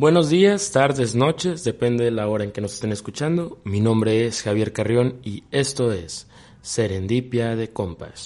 [0.00, 3.58] Buenos días, tardes, noches, depende de la hora en que nos estén escuchando.
[3.64, 6.26] Mi nombre es Javier Carrión y esto es
[6.62, 8.24] Serendipia de Compas.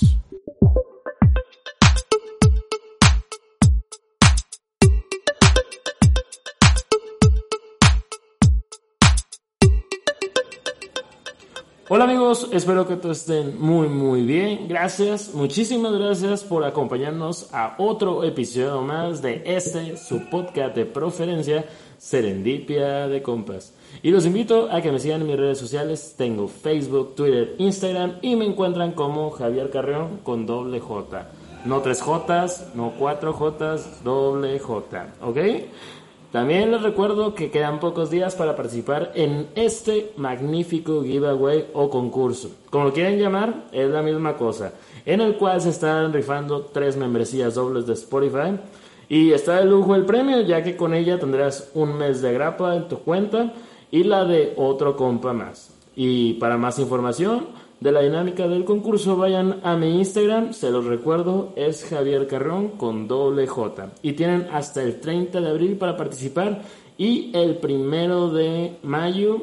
[11.87, 14.69] Hola amigos, espero que todos estén muy muy bien.
[14.69, 21.67] Gracias, muchísimas gracias por acompañarnos a otro episodio más de este su podcast de preferencia
[21.99, 23.75] Serendipia de Compas.
[24.03, 26.15] Y los invito a que me sigan en mis redes sociales.
[26.17, 31.29] Tengo Facebook, Twitter, Instagram y me encuentran como Javier Carreón con doble J.
[31.67, 35.13] No tres Jotas, no cuatro Jotas, doble J.
[35.21, 35.39] ¿Ok?
[36.35, 42.51] También les recuerdo que quedan pocos días para participar en este magnífico giveaway o concurso.
[42.71, 44.73] Como lo quieren llamar, es la misma cosa.
[45.07, 48.59] En el cual se están rifando tres membresías dobles de Spotify.
[49.09, 52.75] Y está de lujo el premio, ya que con ella tendrás un mes de grapa
[52.75, 53.53] en tu cuenta
[53.93, 55.73] y la de otro compa más.
[55.95, 57.47] Y para más información,
[57.81, 62.69] de la dinámica del concurso, vayan a mi Instagram, se los recuerdo, es Javier Carrón
[62.71, 63.93] con doble J.
[64.03, 66.63] Y tienen hasta el 30 de abril para participar
[66.97, 69.43] y el primero de mayo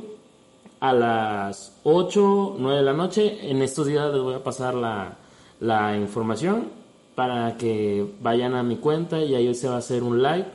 [0.80, 3.50] a las 8, 9 de la noche.
[3.50, 5.18] En estos días les voy a pasar la,
[5.60, 6.70] la información
[7.16, 10.50] para que vayan a mi cuenta y ahí se va a hacer un like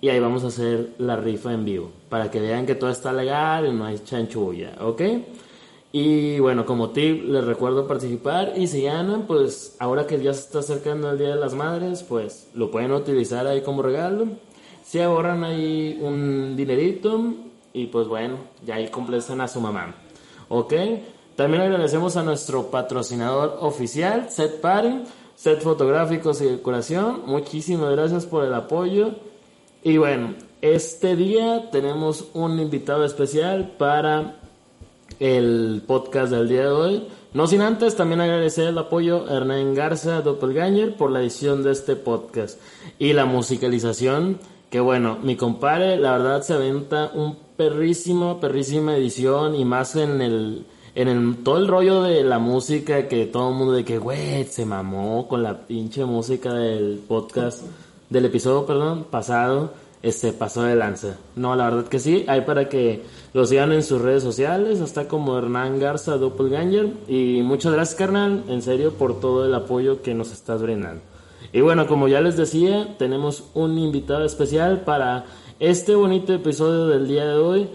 [0.00, 3.12] y ahí vamos a hacer la rifa en vivo para que vean que todo está
[3.12, 5.02] legal y no hay chanchulla, ¿ok?
[5.92, 10.40] Y bueno, como tip, les recuerdo participar y si ganan, pues ahora que ya se
[10.40, 14.26] está acercando el Día de las Madres, pues lo pueden utilizar ahí como regalo.
[14.84, 17.34] Si ahorran ahí un dinerito
[17.72, 19.94] y pues bueno, ya ahí complacen a su mamá.
[20.48, 20.74] ¿Ok?
[21.34, 27.22] También agradecemos a nuestro patrocinador oficial, Set Party, Set Fotográficos y Decoración.
[27.26, 29.12] Muchísimas gracias por el apoyo.
[29.82, 34.39] Y bueno, este día tenemos un invitado especial para
[35.20, 37.08] el podcast del día de hoy.
[37.32, 41.70] No sin antes también agradecer el apoyo a Hernán Garza Doppelganger por la edición de
[41.70, 42.58] este podcast
[42.98, 44.40] y la musicalización.
[44.70, 50.20] Que bueno, mi compadre, la verdad se aventa un perrísimo, perrísima edición y más en
[50.22, 53.98] el, en el, todo el rollo de la música que todo el mundo de que,
[53.98, 57.62] güey, se mamó con la pinche música del podcast,
[58.08, 61.18] del episodio, perdón, pasado este pasó de lanza.
[61.36, 63.02] No, la verdad que sí, hay para que
[63.34, 66.92] lo sigan en sus redes sociales, hasta como Hernán Garza Doppelganger.
[67.06, 71.02] Y muchas gracias, carnal, en serio, por todo el apoyo que nos estás brindando.
[71.52, 75.24] Y bueno, como ya les decía, tenemos un invitado especial para
[75.58, 77.68] este bonito episodio del día de hoy.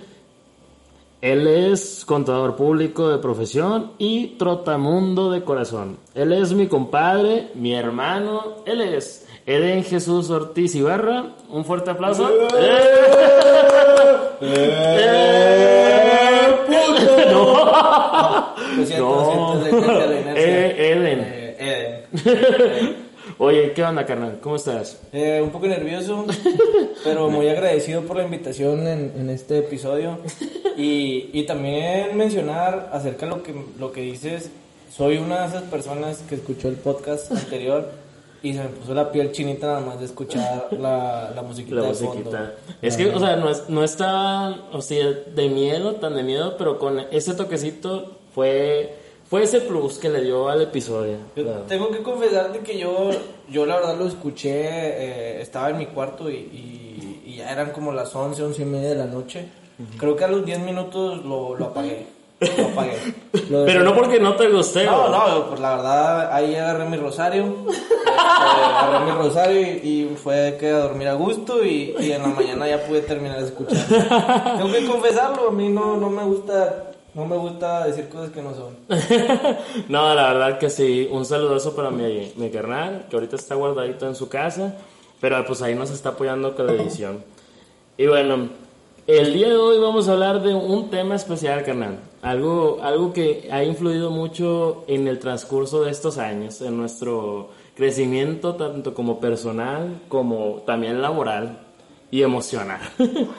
[1.22, 5.98] Él es contador público de profesión y trotamundo de corazón.
[6.14, 12.28] Él es mi compadre, mi hermano, él es Eden Jesús Ortiz Ibarra, un fuerte aplauso.
[12.58, 12.80] ¡Eh!
[14.42, 15.26] ¡Eh!
[16.68, 17.72] ¡Puto!
[18.76, 18.76] No.
[18.78, 19.66] Lo siento,
[20.36, 21.16] Eden.
[21.60, 22.06] Eden.
[23.38, 24.40] Oye, ¿qué onda, carnal?
[24.42, 25.00] ¿Cómo estás?
[25.14, 26.26] Eh, un poco nervioso,
[27.04, 30.20] pero muy agradecido por la invitación en, en este episodio.
[30.78, 34.50] Y, y, también mencionar acerca de lo que, lo que dices.
[34.92, 38.05] Soy una de esas personas que escuchó el podcast anterior
[38.46, 41.78] y se me puso la piel chinita nada más de escuchar la, la musiquita.
[41.78, 42.54] La musiquita.
[42.80, 46.56] Es que, o sea, no, es, no está, o sea, de miedo, tan de miedo,
[46.56, 48.96] pero con ese toquecito fue,
[49.28, 51.18] fue ese plus que le dio al episodio.
[51.68, 53.10] Tengo que confesarte que yo,
[53.50, 57.92] yo la verdad lo escuché, eh, estaba en mi cuarto y, y, ya eran como
[57.92, 59.48] las 11, 11 y media de la noche.
[59.98, 62.06] Creo que a los 10 minutos lo, lo apagué.
[63.50, 63.66] Lo.
[63.66, 64.86] Pero no porque no te guste.
[64.86, 67.56] No, no, pues la verdad, ahí agarré mi rosario.
[68.18, 72.86] agarré mi rosario y, fue que a dormir a gusto y, en la mañana ya
[72.86, 73.86] pude terminar de escuchar.
[74.58, 78.42] Tengo que confesarlo, a mí no, no me gusta no me gusta decir cosas que
[78.42, 78.76] no son.
[79.88, 81.08] no, la verdad que sí.
[81.10, 84.76] Un saludoso para mi, mi carnal, que ahorita está guardadito en su casa.
[85.22, 87.24] Pero pues ahí nos está apoyando con la edición.
[87.98, 88.50] Y bueno,
[89.08, 92.00] el día de hoy vamos a hablar de un tema especial, carnal.
[92.22, 98.56] Algo, algo que ha influido mucho en el transcurso de estos años, en nuestro crecimiento
[98.56, 101.60] tanto como personal como también laboral
[102.10, 102.80] y emocional.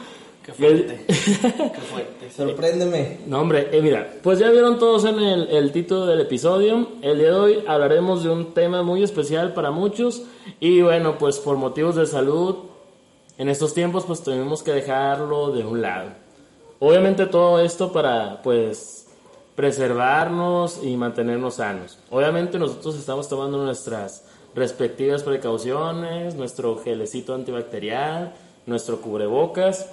[0.47, 1.05] Qué fuerte.
[1.09, 2.31] Qué fuerte.
[2.37, 3.19] Sorpréndeme.
[3.27, 6.91] No, hombre, eh, mira, pues ya vieron todos en el, el, título del episodio.
[7.03, 10.23] El día de hoy hablaremos de un tema muy especial para muchos.
[10.61, 12.59] Y bueno, pues por motivos de salud,
[13.39, 16.11] en estos tiempos pues tenemos que dejarlo de un lado.
[16.79, 19.07] Obviamente todo esto para pues
[19.55, 21.99] preservarnos y mantenernos sanos.
[22.11, 24.25] Obviamente nosotros estamos tomando nuestras
[24.55, 28.35] respectivas precauciones, nuestro gelecito antibacterial,
[28.67, 29.91] nuestro cubrebocas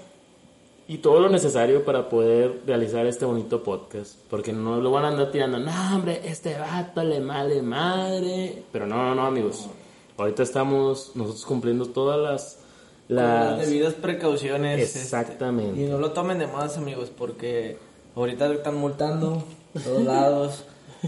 [0.88, 4.16] y todo lo necesario para poder realizar este bonito podcast.
[4.30, 8.64] Porque no lo van a andar tirando, no, hombre, este vato le male madre.
[8.72, 9.70] Pero no, no, no, amigos.
[10.18, 12.63] Ahorita estamos nosotros cumpliendo todas las.
[13.08, 14.80] Las debidas precauciones.
[14.80, 15.82] este, Exactamente.
[15.82, 17.78] y no lo tomen de más, amigos, porque
[18.16, 19.44] ahorita lo están multando
[19.76, 20.64] a todos lados.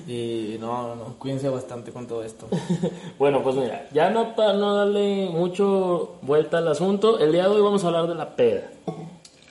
[0.08, 2.48] Y no, no, no, cuídense bastante con todo esto.
[3.18, 7.50] Bueno, pues mira, ya no para no darle mucho vuelta al asunto, el día de
[7.50, 8.70] hoy vamos a hablar de la peda.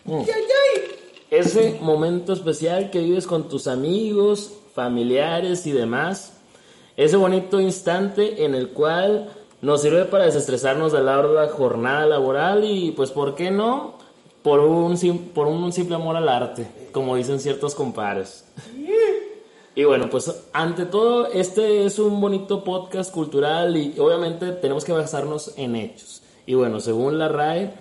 [0.05, 0.21] Mm.
[1.31, 6.35] Ese momento especial que vives con tus amigos, familiares y demás.
[6.97, 9.31] Ese bonito instante en el cual
[9.65, 13.95] nos sirve para desestresarnos de la jornada laboral y pues, ¿por qué no?
[14.43, 14.99] Por un,
[15.33, 18.45] por un simple amor al arte, como dicen ciertos compares.
[19.75, 24.93] Y bueno, pues ante todo, este es un bonito podcast cultural y obviamente tenemos que
[24.93, 26.23] basarnos en hechos.
[26.45, 27.73] Y bueno, según la RAE,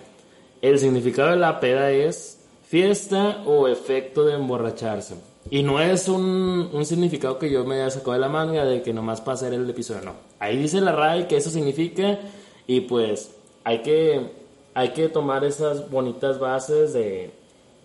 [0.62, 5.16] el significado de la peda es fiesta o efecto de emborracharse.
[5.50, 8.82] Y no es un, un significado que yo me haya sacado de la manga de
[8.82, 10.14] que nomás para hacer el episodio, no.
[10.38, 12.18] Ahí dice la RAE que eso significa
[12.66, 14.32] y pues hay que,
[14.74, 17.30] hay que tomar esas bonitas bases de,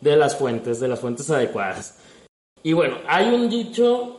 [0.01, 1.99] de las fuentes, de las fuentes adecuadas.
[2.63, 4.17] Y bueno, hay un dicho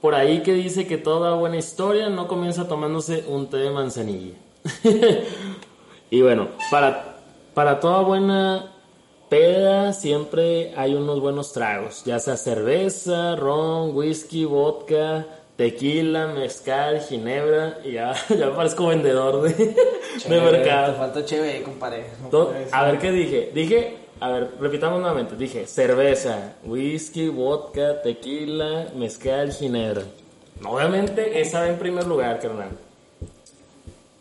[0.00, 4.34] por ahí que dice que toda buena historia no comienza tomándose un té de manzanilla.
[6.10, 7.16] y bueno, para,
[7.54, 8.72] para toda buena
[9.30, 15.24] peda siempre hay unos buenos tragos, ya sea cerveza, ron, whisky, vodka,
[15.56, 19.74] tequila, mezcal, ginebra, y ya, ya parezco vendedor de, de
[20.28, 20.94] Te mercado.
[20.96, 22.04] falta chévere, compadre.
[22.72, 23.50] A ver qué dije.
[23.54, 25.36] Dije, a ver, repitamos nuevamente.
[25.36, 30.02] Dije cerveza, whisky, vodka, tequila, mezcal, ginebra.
[30.64, 32.70] Obviamente esa va en primer lugar, carnal.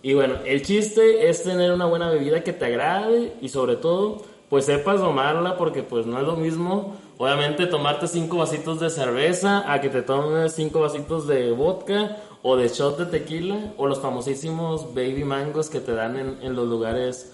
[0.02, 4.24] Y bueno, el chiste es tener una buena bebida que te agrade y sobre todo,
[4.50, 9.72] pues sepas tomarla porque pues no es lo mismo, obviamente tomarte cinco vasitos de cerveza
[9.72, 14.00] a que te tomes cinco vasitos de vodka o de shot de tequila o los
[14.00, 17.32] famosísimos baby mangos que te dan en, en los lugares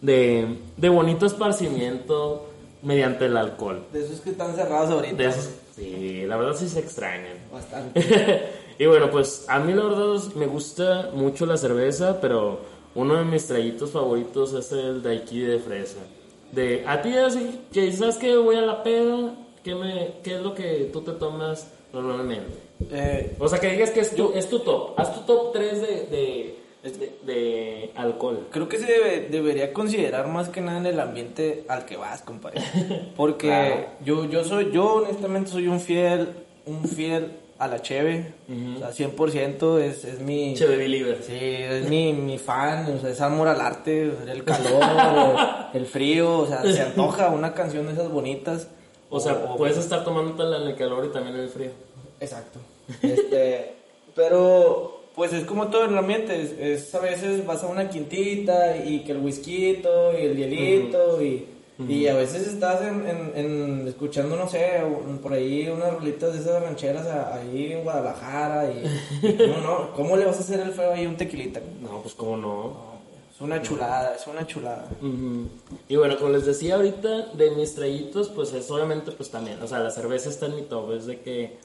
[0.00, 2.46] de, de bonito esparcimiento
[2.82, 3.82] mediante el alcohol.
[3.92, 5.16] De esos que están cerrados ahorita.
[5.16, 7.36] De esos- sí, la verdad sí se extrañan.
[7.52, 8.48] Bastante.
[8.78, 12.60] y bueno, pues a mí la verdad me gusta mucho la cerveza, pero
[12.94, 15.98] uno de mis traguitos favoritos es el daiquiri de fresa.
[16.52, 20.40] De, a ti así, que sabes que voy a la peda, ¿qué, me, ¿qué es
[20.40, 22.46] lo que tú te tomas normalmente?
[22.90, 25.80] Eh, O sea, que digas que es tu, es tu top, haz tu top 3
[25.80, 26.54] de, de,
[26.84, 28.46] de, de alcohol.
[28.50, 32.22] creo que se debe- debería considerar más que nada en el ambiente al que vas,
[32.22, 32.62] compadre.
[33.16, 33.86] Porque Claro.
[34.04, 36.28] yo, yo soy, yo honestamente soy un fiel,
[36.66, 38.34] un fiel a la cheve.
[38.76, 40.54] O sea, 100% es, es mi...
[40.54, 41.22] Che, baby liver.
[41.22, 45.36] Sí, es mi, mi fan, o sea, es amor al arte, el calor,
[45.74, 48.68] el frío, o sea, se antoja una canción de esas bonitas.
[49.10, 51.70] O sea, puedes estar tomándotela en el calor y también en el frío.
[52.20, 52.60] Exacto.
[53.02, 53.74] Este,
[54.14, 57.88] pero pues es como todo en el ambiente, es, es a veces vas a una
[57.88, 61.46] quintita y que el whisky y el hielito y,
[61.86, 64.82] y a veces estás en, en- en escuchando, no sé,
[65.22, 68.84] por ahí unas rolitas de esas rancheras a- ahí en Guadalajara y,
[69.26, 69.92] y ¿cómo no?
[69.94, 71.60] ¿Cómo le vas a hacer el feo ahí un tequilita?
[71.80, 72.98] No, pues cómo no.
[73.32, 74.86] Es una chulada, es una chulada.
[75.88, 79.68] Y bueno, como les decía ahorita, de mis traguitos, pues es obviamente, pues también, o
[79.68, 81.56] sea, la cerveza está en mi top, es de que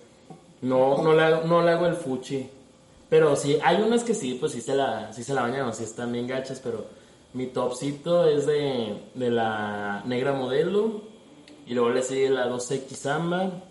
[0.62, 2.48] no, no, le, hago, no le hago el fuchi.
[3.10, 5.74] Pero sí, hay unas que sí, pues sí se la, sí se la bañan o
[5.74, 6.86] sí están bien gachas, pero
[7.33, 11.01] mi topcito es de, de la negra modelo
[11.65, 13.63] y luego le sigue la 2X Samba.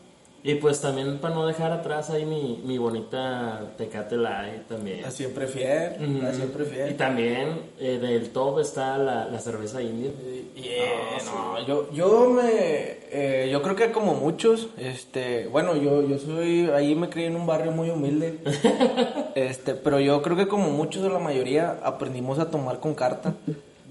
[0.45, 5.03] Y pues también para no dejar atrás ahí mi, mi bonita Tecate Light también.
[5.03, 6.97] La siempre fiel, la siempre Y fiel.
[6.97, 10.11] también eh, del top está la, la cerveza india.
[10.57, 16.19] Yeah, no, yo, yo me, eh, yo creo que como muchos, este, bueno, yo, yo
[16.19, 18.41] soy, ahí me crié en un barrio muy humilde,
[19.37, 23.35] este, pero yo creo que como muchos o la mayoría aprendimos a tomar con carta.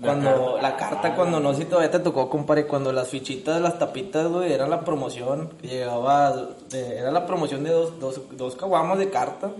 [0.02, 3.78] Cuando la carta, cuando no sé si todavía te tocó, compadre, cuando las fichitas, las
[3.78, 6.36] tapitas, güey, era la promoción, que llegaba,
[6.70, 9.52] de- era la promoción de dos, dos, dos caguamas de carta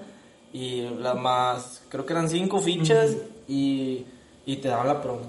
[0.54, 3.12] y las más, creo que eran cinco fichas
[3.48, 4.06] y,
[4.46, 5.22] y te daban la promo.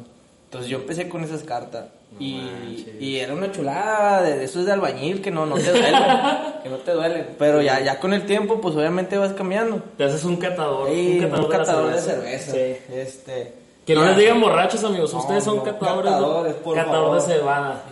[0.47, 1.87] Entonces yo empecé con esas cartas
[2.21, 5.95] y, y era una chulada de, de esos de albañil que no, no te duelen,
[6.63, 7.27] que no te duelen.
[7.39, 9.83] Pero ya, ya con el tiempo, pues obviamente vas cambiando.
[9.97, 10.89] Te haces un catador.
[10.91, 12.53] Sí, un catador, un catador de la cerveza.
[12.53, 12.77] Sí.
[12.93, 13.55] Este,
[13.87, 15.13] Que no les digan borrachos, amigos.
[15.13, 16.13] Ustedes son catadores.
[16.13, 17.83] catadores, de, por cebada.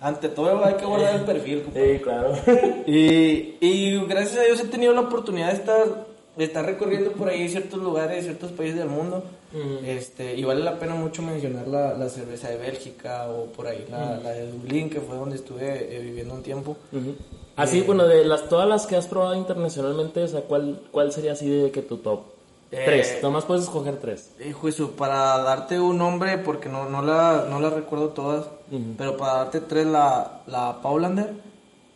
[0.00, 1.96] Ante todo hay que guardar el perfil, compadre.
[1.96, 2.32] Sí, claro.
[2.86, 7.30] Y, y gracias a Dios he tenido la oportunidad de estar, de estar recorriendo por
[7.30, 9.24] ahí ciertos lugares, ciertos países del mundo.
[9.84, 13.86] este, y vale la pena mucho mencionar la, la, cerveza de Bélgica o por ahí
[13.90, 16.76] la, la de Dublín, que fue donde estuve eh, viviendo un tiempo.
[17.56, 21.12] Así, Eh, bueno, de las todas las que has probado internacionalmente, o sea, ¿cuál, cuál
[21.12, 22.20] sería así de que tu top?
[22.76, 24.32] Eh, tres, nomás puedes escoger tres.
[24.46, 28.46] Hijo eso, para darte un nombre, porque no, no, la, no la recuerdo todas,
[28.98, 31.32] pero para darte tres, la, la Paulander,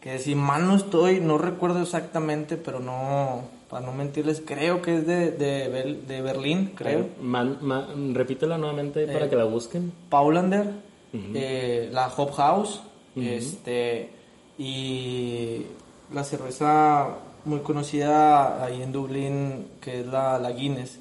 [0.00, 4.98] que si mal no estoy, no recuerdo exactamente, pero no, para no mentirles, creo que
[4.98, 7.06] es de, de, Bel- de Berlín, creo.
[7.20, 9.08] Man- man- repítela nuevamente Eh.
[9.08, 9.92] para que la busquen.
[10.08, 10.70] Paulander,
[11.12, 12.80] eh, la Hop House,
[13.16, 14.10] este,
[14.58, 15.66] y
[16.12, 17.08] la cerveza
[17.44, 20.98] muy conocida ahí en Dublín, que es la, la Guinness.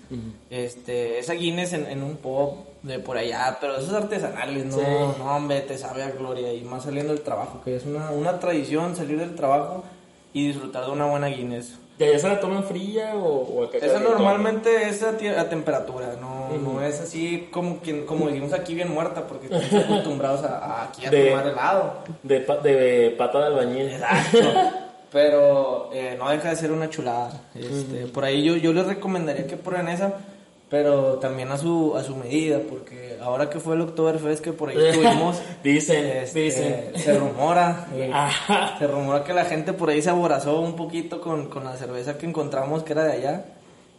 [0.50, 4.84] este, esa Guinness en, en un pub de por allá, pero esos artesanales, no, Sí.
[5.20, 8.40] no, hombre, te sabe a gloria, y más saliendo del trabajo, que es una, una
[8.40, 9.84] tradición salir del trabajo
[10.34, 11.80] y disfrutar de una buena Guinness.
[11.98, 16.56] ¿De allá se la toman fría o, o Esa normalmente es a, a temperatura, no,
[16.60, 20.84] no es así como quien, como decimos aquí bien muerta, porque estamos acostumbrados a, a
[20.84, 21.94] aquí a De- tomar helado.
[22.22, 23.92] De, pa- de pata de albañil.
[25.18, 27.32] Pero eh, no deja de ser una chulada.
[27.56, 30.14] Este, Por ahí yo, yo les recomendaría que prueben esa,
[30.70, 34.70] pero también a su, a su medida, porque ahora que fue el Oktoberfest que por
[34.70, 36.92] ahí estuvimos, Dicen, este, dicen.
[36.96, 38.12] se rumora, eh,
[38.78, 42.16] se rumora que la gente por ahí se aborazó un poquito con, con la cerveza
[42.16, 43.46] que encontramos que era de allá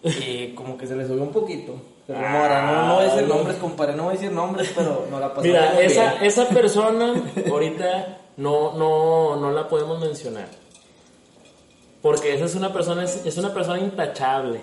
[0.05, 1.75] y como que se le subió un poquito.
[2.07, 5.09] Se rumora, no, no voy a decir nombres, compadre, no voy a decir nombres, pero
[5.11, 6.25] no la pasamos Mira, esa, bien.
[6.27, 7.13] esa persona
[7.51, 10.47] ahorita no, no, no la podemos mencionar.
[12.03, 14.61] Porque esa es una persona, es, es una persona intachable.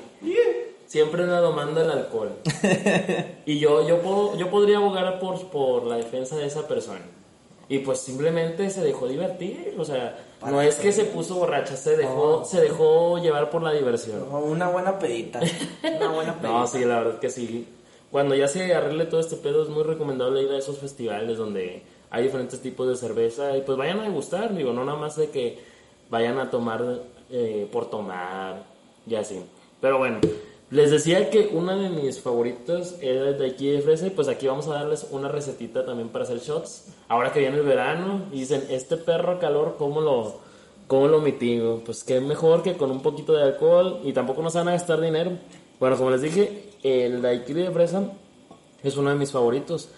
[0.87, 2.31] Siempre anda domando el alcohol.
[3.45, 7.01] Y yo, yo, puedo, yo podría abogar por, por la defensa de esa persona.
[7.67, 9.75] Y pues simplemente se dejó divertir.
[9.77, 13.71] O sea, no es que se puso borracha, se dejó, se dejó llevar por la
[13.71, 14.29] diversión.
[14.29, 15.41] No, Una buena pedita,
[15.83, 16.47] una buena pedita.
[16.49, 17.67] No, sí, la verdad que sí.
[18.11, 21.83] Cuando ya se arregle todo este pedo, es muy recomendable ir a esos festivales donde
[22.09, 25.29] hay diferentes tipos de cerveza y pues vayan a degustar, digo, no nada más de
[25.31, 25.59] que
[26.09, 26.83] vayan a tomar
[27.29, 28.63] eh, por tomar
[29.07, 29.41] y así.
[29.81, 30.19] Pero bueno,
[30.71, 34.47] les decía que una de mis favoritas era de aquí de fresa y pues aquí
[34.47, 36.87] vamos a darles una recetita también para hacer shots.
[37.07, 40.39] Ahora que viene el verano y dicen, este perro calor, ¿cómo lo,
[40.87, 41.81] cómo lo mitigo?
[41.85, 44.99] Pues qué mejor que con un poquito de alcohol y tampoco nos van a gastar
[45.01, 45.31] dinero.
[45.79, 48.11] Bueno, como les dije, el daiquiri de fresa
[48.81, 49.89] es uno de mis favoritos.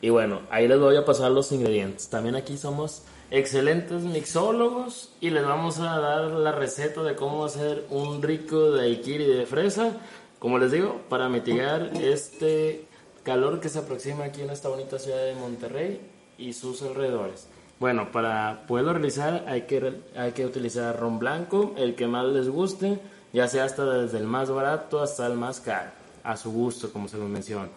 [0.00, 2.08] Y bueno, ahí les voy a pasar los ingredientes.
[2.08, 7.86] También aquí somos excelentes mixólogos y les vamos a dar la receta de cómo hacer
[7.90, 9.96] un rico daiquiri de fresa.
[10.38, 12.86] Como les digo, para mitigar este
[13.22, 16.00] calor que se aproxima aquí en esta bonita ciudad de Monterrey
[16.38, 17.48] y sus alrededores.
[17.78, 22.48] Bueno, para poderlo realizar hay que, hay que utilizar ron blanco, el que más les
[22.48, 23.00] guste,
[23.32, 25.90] ya sea hasta desde el más barato hasta el más caro,
[26.22, 27.68] a su gusto, como se lo menciono.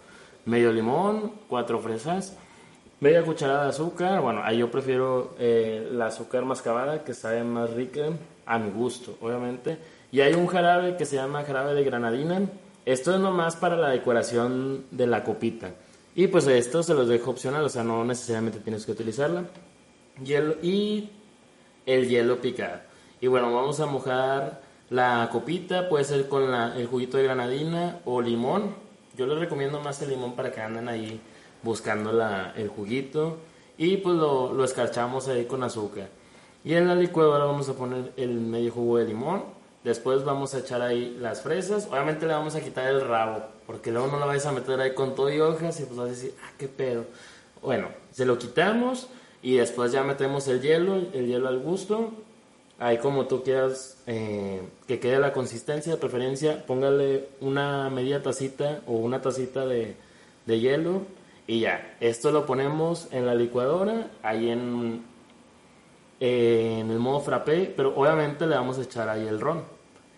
[0.46, 2.38] Medio limón, cuatro fresas,
[3.00, 7.72] media cucharada de azúcar, bueno, ahí yo prefiero eh, la azúcar mascabada que sabe más
[7.72, 8.10] rica
[8.46, 9.78] a mi gusto, obviamente.
[10.12, 12.42] Y hay un jarabe que se llama jarabe de granadina.
[12.86, 15.72] Esto es nomás para la decoración de la copita.
[16.16, 19.44] Y pues esto se los dejo opcional, o sea, no necesariamente tienes que utilizarla.
[20.26, 21.10] Y
[21.86, 22.80] el hielo picado.
[23.22, 28.00] Y bueno, vamos a mojar la copita, puede ser con la- el juguito de granadina
[28.06, 28.74] o limón.
[29.16, 31.22] Yo les recomiendo más el limón para que anden ahí
[31.64, 33.38] buscando la- el juguito.
[33.78, 36.10] Y pues lo, lo escarchamos ahí con azúcar.
[36.64, 39.44] Y en la licuadora vamos a poner el medio jugo de limón.
[39.84, 41.88] Después vamos a echar ahí las fresas.
[41.90, 44.94] Obviamente le vamos a quitar el rabo, porque luego no la vais a meter ahí
[44.94, 47.06] con todo y hojas y pues vas a decir, ah, qué pedo.
[47.62, 49.08] Bueno, se lo quitamos
[49.42, 52.12] y después ya metemos el hielo, el hielo al gusto.
[52.78, 58.82] Ahí como tú quieras eh, que quede la consistencia, de preferencia póngale una media tacita
[58.88, 59.96] o una tacita de,
[60.46, 61.02] de hielo
[61.50, 61.98] y ya.
[62.00, 65.04] Esto lo ponemos en la licuadora, ahí en,
[66.20, 69.64] eh, en el modo frappé, pero obviamente le vamos a echar ahí el ron.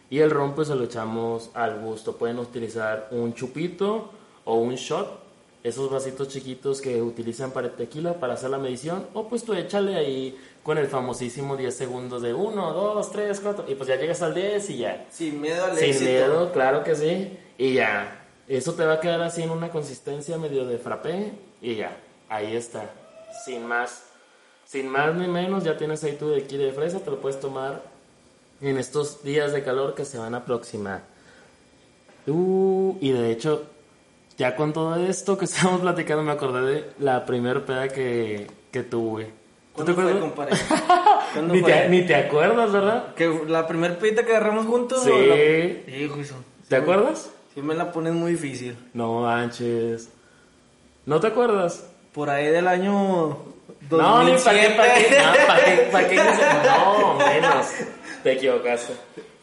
[0.10, 2.18] Y el ron pues se lo echamos al gusto.
[2.18, 4.12] Pueden utilizar un chupito
[4.44, 5.22] o un shot,
[5.64, 9.06] esos vasitos chiquitos que utilizan para el tequila para hacer la medición.
[9.14, 13.66] O pues tú échale ahí con el famosísimo 10 segundos de 1, 2, 3, 4.
[13.70, 15.06] Y pues ya llegas al 10 y ya.
[15.10, 16.10] Sin miedo al Sin éxito.
[16.12, 17.38] miedo, claro que sí.
[17.58, 18.18] Y ya.
[18.58, 21.31] Eso te va a quedar así en una consistencia medio de frappé.
[21.62, 21.98] Y ya.
[22.29, 22.89] Ahí está.
[23.46, 24.03] Sin más.
[24.65, 27.00] Sin más ni menos, ya tienes ahí tu daiquiri de fresa.
[27.00, 27.81] Te lo puedes tomar
[28.62, 31.01] en estos días de calor que se van a aproximar.
[32.27, 33.63] Uh, y de hecho,
[34.38, 38.84] ya con todo esto que estamos platicando, me acordé de la primer peda que, que
[38.84, 39.31] tuve.
[39.75, 40.62] ¿Tú te ¿Cuándo fue, acuerdas?
[41.34, 41.72] ¿Cuándo Ni fue?
[41.72, 43.13] te, ni te acuerdas, ¿verdad?
[43.15, 45.03] ¿Que ¿La primer pedita que agarramos juntos?
[45.03, 45.10] Sí.
[45.10, 46.36] la- Hijo, eso.
[46.67, 47.31] ¿Te acuerdas?
[47.53, 48.77] Sí me la pones muy difícil.
[48.93, 50.10] No manches.
[51.05, 51.86] ¿No te acuerdas?
[52.13, 53.38] Por ahí del año
[53.89, 54.75] No, ni para qué, 2007.
[54.77, 56.39] para qué, no, para qué, para qué dices-
[56.77, 57.65] no, menos.
[58.24, 58.93] Te equivocaste.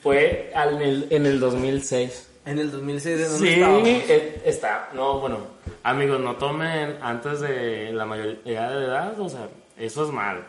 [0.03, 2.31] Fue en el, en el 2006.
[2.47, 4.89] En el 2006, ¿en dónde Sí, eh, está.
[4.95, 5.39] No, bueno,
[5.83, 10.41] amigos, no tomen antes de la mayoría de edad, o sea, eso es malo.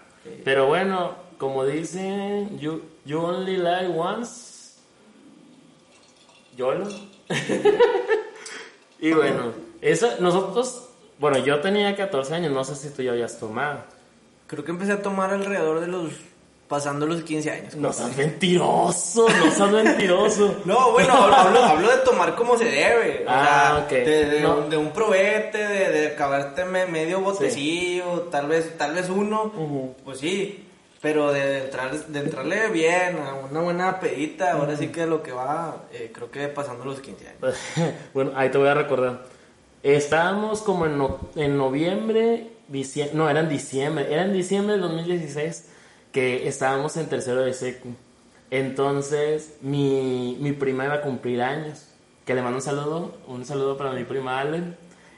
[0.45, 4.77] Pero bueno, como dicen, you, you only lie once.
[6.55, 6.87] YOLO.
[8.99, 13.39] y bueno, eso, nosotros, bueno, yo tenía 14 años, no sé si tú ya habías
[13.39, 13.79] tomado.
[14.47, 16.11] Creo que empecé a tomar alrededor de los...
[16.67, 17.75] Pasando los 15 años.
[17.77, 20.55] No seas mentiroso, no seas mentiroso.
[20.65, 23.23] No, bueno, hablo, hablo de tomar como se debe.
[23.25, 24.05] O Ah, sea, ok.
[24.05, 24.57] de, de No.
[24.57, 29.45] un, de un probete, de, de acabarte me- medio botecillo, tal vez tal vez uno,
[29.45, 29.95] Ujú.
[30.05, 30.63] pues sí.
[31.01, 35.31] Pero de, entrar, de entrarle bien, a una buena pedita, ahora sí que lo que
[35.31, 37.55] va, eh, creo que pasando los 15 años.
[38.13, 39.23] bueno, ahí te voy a recordar.
[39.81, 44.81] Estábamos como en, no- en noviembre, diciembre, no, era en diciembre, era en diciembre del
[44.81, 45.69] 2016
[46.11, 47.89] que estábamos en tercero de secu.
[48.51, 51.85] Entonces, mi, mi prima iba a cumplir años.
[52.25, 54.75] Que le mando un saludo, un saludo para mi prima Allen.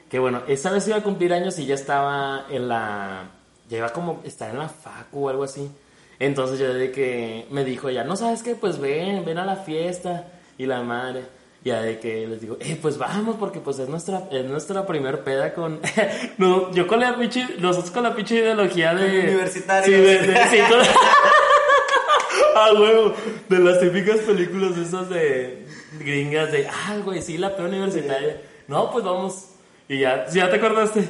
[0.08, 3.30] Que bueno, esa vez iba a cumplir años y ya estaba en la.
[3.72, 4.20] Ya iba como.
[4.24, 5.70] estar en la facu o algo así.
[6.18, 9.56] Entonces yo de que me dijo ya, no sabes qué, pues ven, ven a la
[9.56, 10.28] fiesta.
[10.58, 11.22] Y la madre.
[11.64, 15.24] Ya de que les digo, eh, pues vamos, porque pues es nuestra, es nuestra primer
[15.24, 15.80] peda con.
[16.38, 17.46] no, yo con la pinche.
[17.60, 19.20] Nosotros con la pinche ideología de.
[19.20, 19.86] Universitarios.
[19.86, 20.80] Sí, de, de- sí, con-
[22.54, 23.14] Ah, huevo.
[23.48, 25.66] De las típicas películas esas de
[25.98, 28.40] gringas de, ah, güey, sí, la peda universitaria.
[28.68, 29.46] No, pues vamos.
[29.88, 31.08] Y ya, ¿sí ¿ya te acordaste?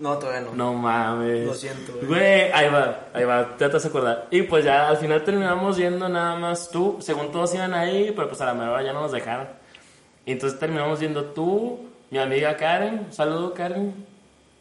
[0.00, 0.54] No, todavía no.
[0.54, 1.46] No mames.
[1.46, 2.06] Lo siento, güey.
[2.06, 4.28] Güey, ahí va, ahí va, te vas a acordar.
[4.30, 8.28] Y pues ya al final terminamos yendo nada más tú, según todos iban ahí, pero
[8.28, 9.46] pues a la mera hora ya no nos dejaron.
[10.24, 14.06] Y entonces terminamos yendo tú, mi amiga Karen, un saludo Karen.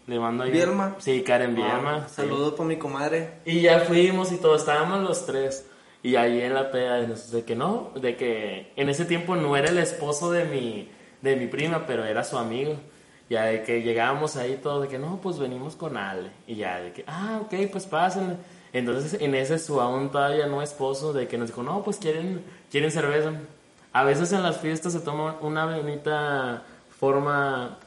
[0.07, 0.51] Le mando ahí.
[0.51, 0.95] Bielma.
[0.97, 2.03] Sí, Karen Bielma.
[2.03, 2.15] Ah, sí.
[2.15, 3.35] Saludos para mi comadre.
[3.45, 5.67] Y ya fuimos y todos estábamos los tres.
[6.03, 9.69] Y ahí en la peda, de que no, de que en ese tiempo no era
[9.69, 10.89] el esposo de mi,
[11.21, 12.75] de mi prima, pero era su amigo.
[13.29, 16.31] Ya de que llegábamos ahí todos de que no, pues venimos con Ale.
[16.47, 18.37] Y ya de que, ah, ok, pues pásenle.
[18.73, 22.43] Entonces en ese su aún todavía no esposo, de que nos dijo, no, pues quieren,
[22.71, 23.33] quieren cerveza.
[23.93, 26.63] A veces en las fiestas se toma una bonita
[26.99, 27.77] forma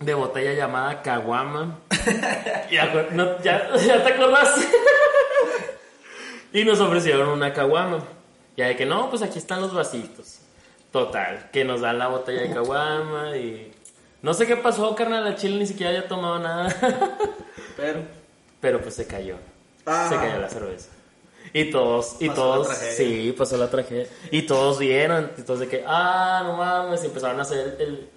[0.00, 1.78] de botella llamada caguama.
[3.12, 4.66] No, ¿ya, ¿Ya te acordaste?
[6.52, 7.98] y nos ofrecieron una caguama.
[8.56, 10.40] Ya de que no, pues aquí están los vasitos.
[10.90, 13.73] Total, que nos dan la botella de caguama y...
[14.24, 16.74] No sé qué pasó, carnal, la chile ni siquiera había tomado nada.
[17.76, 18.00] Pero.
[18.58, 19.36] Pero pues se cayó.
[19.84, 20.06] Ah.
[20.08, 20.88] Se cayó la cerveza.
[21.52, 22.96] Y todos, y Pasó todos, la tragedia.
[22.96, 24.06] sí, pasó la tragedia.
[24.30, 28.08] Y todos vieron, y todos de que, ah, no mames, y empezaron a hacer el...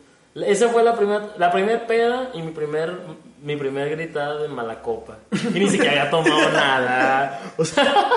[0.45, 2.97] Esa fue la primera, la primera peda y mi primer,
[3.43, 5.17] mi primer gritada de mala copa.
[5.53, 7.41] Y ni siquiera había tomado nada.
[7.57, 8.11] O sea,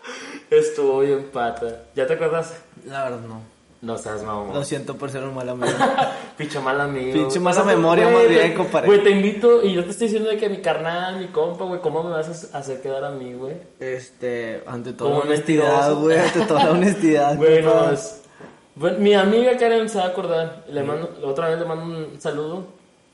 [0.50, 1.82] estuvo bien pata.
[1.94, 2.56] ¿Ya te acuerdas?
[2.86, 3.53] La verdad no.
[3.84, 4.54] No seas mamón.
[4.54, 5.72] Lo siento por ser un mal amigo.
[6.38, 7.12] Pinche mal amigo.
[7.12, 8.86] Pinche mala Pásate, memoria, güey, más bien, güey, compadre.
[8.86, 11.80] Güey, te invito y yo te estoy diciendo de que mi carnal, mi compa, güey,
[11.80, 13.54] ¿cómo me vas a hacer quedar a mí, güey?
[13.78, 17.34] Este, ante toda la honestidad, güey, ante toda la honestidad.
[17.36, 17.92] Bueno, compa.
[17.92, 18.20] es-
[18.76, 20.64] bueno, mi amiga Karen se va a acordar.
[20.68, 22.64] Le mando, otra vez le mando un saludo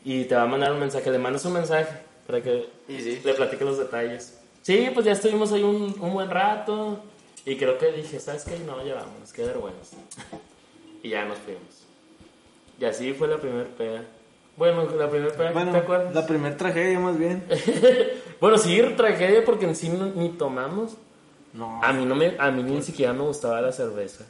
[0.04, 1.10] y te va a mandar un mensaje.
[1.10, 4.38] Le mandas un mensaje para que le platique los detalles.
[4.62, 7.00] Sí, pues ya estuvimos ahí un, un buen rato
[7.44, 8.58] y creo que dije, ¿sabes qué?
[8.66, 9.96] No, ya vámonos, qué vergüenza.
[11.02, 11.86] y ya nos fuimos.
[12.78, 14.04] Y así fue la primera peda.
[14.56, 16.14] Bueno, la primera peda, Bueno, ¿te acuerdas?
[16.14, 17.44] la primera tragedia más bien.
[18.40, 20.96] bueno, sí, tragedia porque en sí ni tomamos.
[21.52, 21.82] No.
[21.82, 24.24] A mí, no me, a mí ni siquiera me gustaba la cerveza.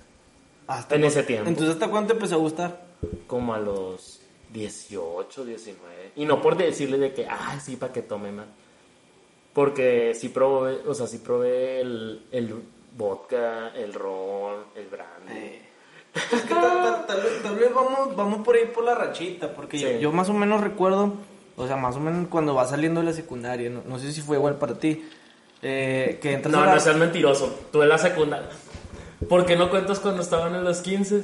[0.67, 1.49] Hasta En ese tiempo.
[1.49, 2.91] Entonces, ¿hasta cuánto empezó a gustar?
[3.27, 4.21] como a los
[4.53, 6.13] 18, 19.
[6.17, 8.47] Y no por decirle de que, ay, sí, para que tome más.
[9.53, 12.55] Porque sí probé, o sea, sí probé el, el
[12.97, 15.59] vodka, el ron, el brandy.
[16.15, 19.53] Es que tal, tal- tal vez, tal vez vamos, vamos por ahí por la rachita,
[19.53, 19.85] porque Sí.
[19.85, 21.15] yo, yo más o menos recuerdo,
[21.57, 24.21] o sea, más o menos cuando va saliendo de la secundaria, no, no sé si
[24.21, 25.05] fue igual para ti,
[25.63, 27.61] eh, que entras No, a la- no seas mentiroso.
[27.71, 28.49] Tú en la secundaria.
[29.29, 31.23] ¿Por qué no cuentas cuando estaban en los 15?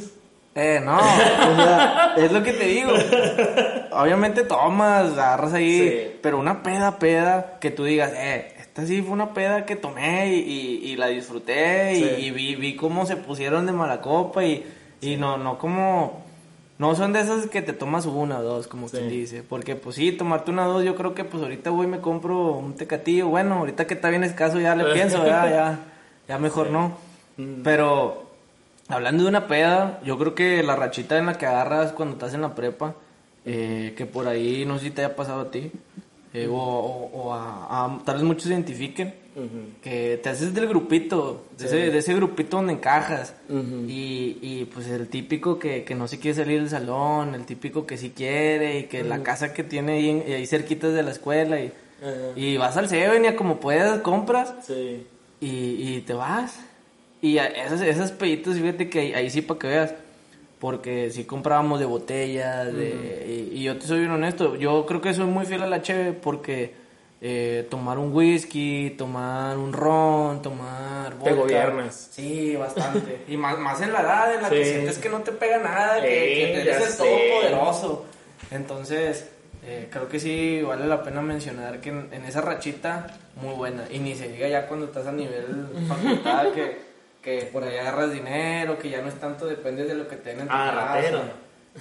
[0.55, 2.91] Eh, no, o sea, es lo que te digo.
[3.93, 6.19] Obviamente tomas, agarras ahí, Sí.
[6.23, 10.35] pero una peda, peda, que tú digas, eh, esta sí fue una peda que tomé
[10.35, 12.11] y, y- y la disfruté y, Sí.
[12.27, 14.65] y vi, vi cómo se pusieron de mala copa y,
[15.01, 16.23] y no, no como,
[16.79, 18.97] no son de esas que te tomas una o dos, como Sí.
[18.99, 21.87] quien dice, porque pues sí, tomarte una o dos, yo creo que pues ahorita voy
[21.87, 25.49] y me compro un tecatillo, bueno, ahorita que está bien escaso ya le pienso, ya,
[25.51, 25.79] ya,
[26.29, 26.97] ya mejor no,
[27.39, 27.63] Mm.
[27.63, 28.25] pero
[28.89, 32.35] Hablando de una peda, yo creo que la rachita en la que agarras cuando estás
[32.35, 32.95] en la prepa,
[33.45, 35.73] eh, que por ahí no sé si te haya pasado a ti,
[36.33, 39.13] eh, o, o- o a, a- tal vez muchos identifiquen,
[39.83, 44.89] que te haces del grupito, de, ese, de ese grupito donde encajas, y, y pues
[44.89, 48.81] el típico que, que no se quiere salir del salón, el típico que sí quiere,
[48.81, 51.73] y que la casa que tiene ahí, ahí cerquitas de la escuela, y,
[52.37, 55.07] y vas al Seven y como puedas compras, Sí.
[55.41, 55.47] y,
[55.97, 56.59] y te vas.
[57.23, 59.95] Y esas, esas peditas, fíjate que ahí, ahí sí para que veas.
[60.59, 65.03] Porque sí comprábamos de botellas, de, y, y yo te soy bien honesto, yo creo
[65.03, 66.73] que soy muy fiel a la cheve porque
[67.21, 71.35] eh, tomar un whisky, tomar un ron, tomar Te vodka.
[71.35, 72.09] gobiernas.
[72.13, 73.23] Sí, bastante.
[73.29, 74.71] y más, más en la edad en la que Sí.
[74.73, 76.97] sientes que no te pega nada, que, que eres el sé.
[76.99, 78.05] todopoderoso.
[78.51, 79.29] Entonces,
[79.65, 83.07] eh, creo que sí vale la pena mencionar que en, en esa rachita,
[83.41, 83.85] muy buena.
[83.91, 86.81] Y ni se diga ya cuando estás a nivel facultad, que,
[87.23, 90.35] que por ahí agarras dinero, que ya no es tanto, depende de lo que te
[90.35, 90.95] tu Ah, casa.
[90.95, 91.21] ratero.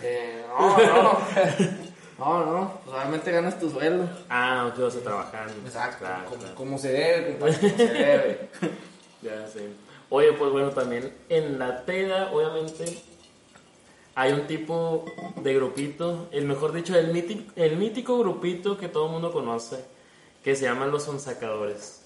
[0.01, 1.19] Eh, no, no.
[2.17, 4.07] No, no, pues obviamente ganas tu sueldo.
[4.29, 5.53] Ah, yo estoy trabajando.
[5.65, 6.55] Exacto, Claro, como, claro.
[6.55, 8.49] como se debe, compadre, como se debe.
[9.21, 9.69] Ya sé.
[10.09, 12.85] Oye, pues bueno, también en la peda, obviamente,
[14.13, 15.03] hay un tipo
[15.37, 19.83] de grupito, el mejor dicho, el mítico, el mítico grupito que todo el mundo conoce,
[20.43, 22.03] que se llaman los sonsacadores.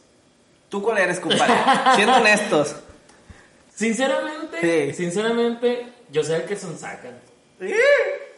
[0.69, 1.53] ¿Tú cuál eres, compadre?
[1.95, 2.75] Siendo honestos.
[3.75, 5.03] Sinceramente, Sí.
[5.03, 7.19] sinceramente, yo sé el que sonsacan.
[7.59, 7.73] ¿Sí?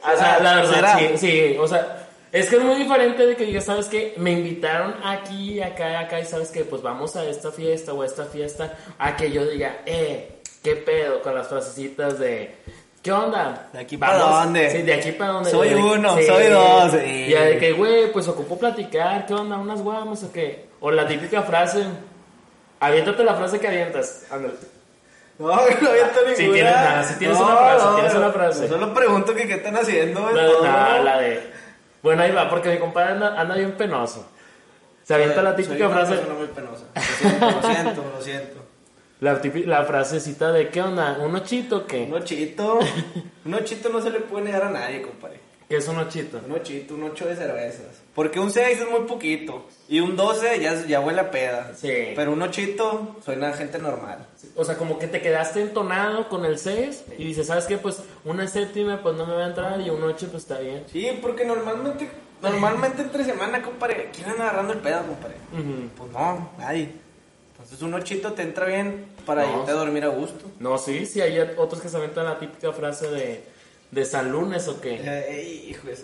[0.03, 0.97] O sea, la verdad, ¿Será?
[0.99, 4.13] sí, sí, o sea, es que es muy diferente de que digas, ¿sabes qué?
[4.17, 6.63] Me invitaron aquí, acá, acá, y ¿sabes qué?
[6.63, 10.75] Pues vamos a esta fiesta o a esta fiesta, a que yo diga, eh, ¿qué
[10.75, 11.21] pedo?
[11.21, 12.55] Con las frasecitas de,
[13.03, 13.69] ¿qué onda?
[13.73, 14.71] ¿De aquí pa' dónde?
[14.71, 15.51] Sí, de aquí para dónde.
[15.51, 17.27] Soy De- uno, soy dos, sí.
[17.29, 19.57] Ya de que, güey, pues ocupo platicar, ¿qué onda?
[19.57, 20.67] ¿Unas guamas o qué?
[20.79, 21.83] O la típica frase,
[22.79, 24.55] aviéntate la frase que avientas, ándale.
[25.39, 26.35] No, no aviento ninguna.
[26.35, 28.67] Sí tienes- nada, sí tienes una frase, tienes una frase.
[28.67, 30.31] Solo pregunto que qué están haciendo.
[30.31, 30.63] La, todo.
[30.63, 31.51] la- la de.
[32.03, 34.27] Bueno, ahí va, porque mi compadre anda, anda bien penoso.
[35.03, 36.21] Se avienta la Soy típica una frase.
[36.37, 36.85] muy penosa.
[36.95, 38.61] Lo siento, lo siento, lo siento.
[39.19, 39.39] La,
[39.79, 41.17] la frasecita de ¿qué onda?
[41.19, 42.03] ¿Un ochito o qué?
[42.03, 42.79] Un ochito.
[43.45, 45.39] Un ochito no se le puede negar a nadie, compadre.
[45.71, 46.37] ¿Qué es un ochito?
[46.45, 48.01] Un ochito, un ocho de cervezas.
[48.13, 49.67] Porque un 6 es muy poquito.
[49.87, 51.71] Y un 12 ya, ya huele a peda.
[51.77, 52.11] Sí.
[52.13, 54.27] Pero un ochito suena a gente normal.
[54.57, 57.77] O sea, como que te quedaste entonado con el 6 y dices, ¿sabes qué?
[57.77, 60.83] Pues una séptima pues no me va a entrar y un 8 pues está bien.
[60.91, 62.09] Sí, porque normalmente,
[62.41, 65.35] normalmente entre semana, compadre, ¿quién anda agarrando el pedo, compadre?
[65.97, 66.89] Pues no, nadie.
[67.53, 69.59] Entonces un ochito te entra bien para No.
[69.59, 70.51] irte a dormir a gusto.
[70.59, 73.43] No, sí, sí, hay otros que se aventan la típica frase de,
[73.91, 75.65] de San Lunes o qué.
[75.69, 76.03] Hijo de su-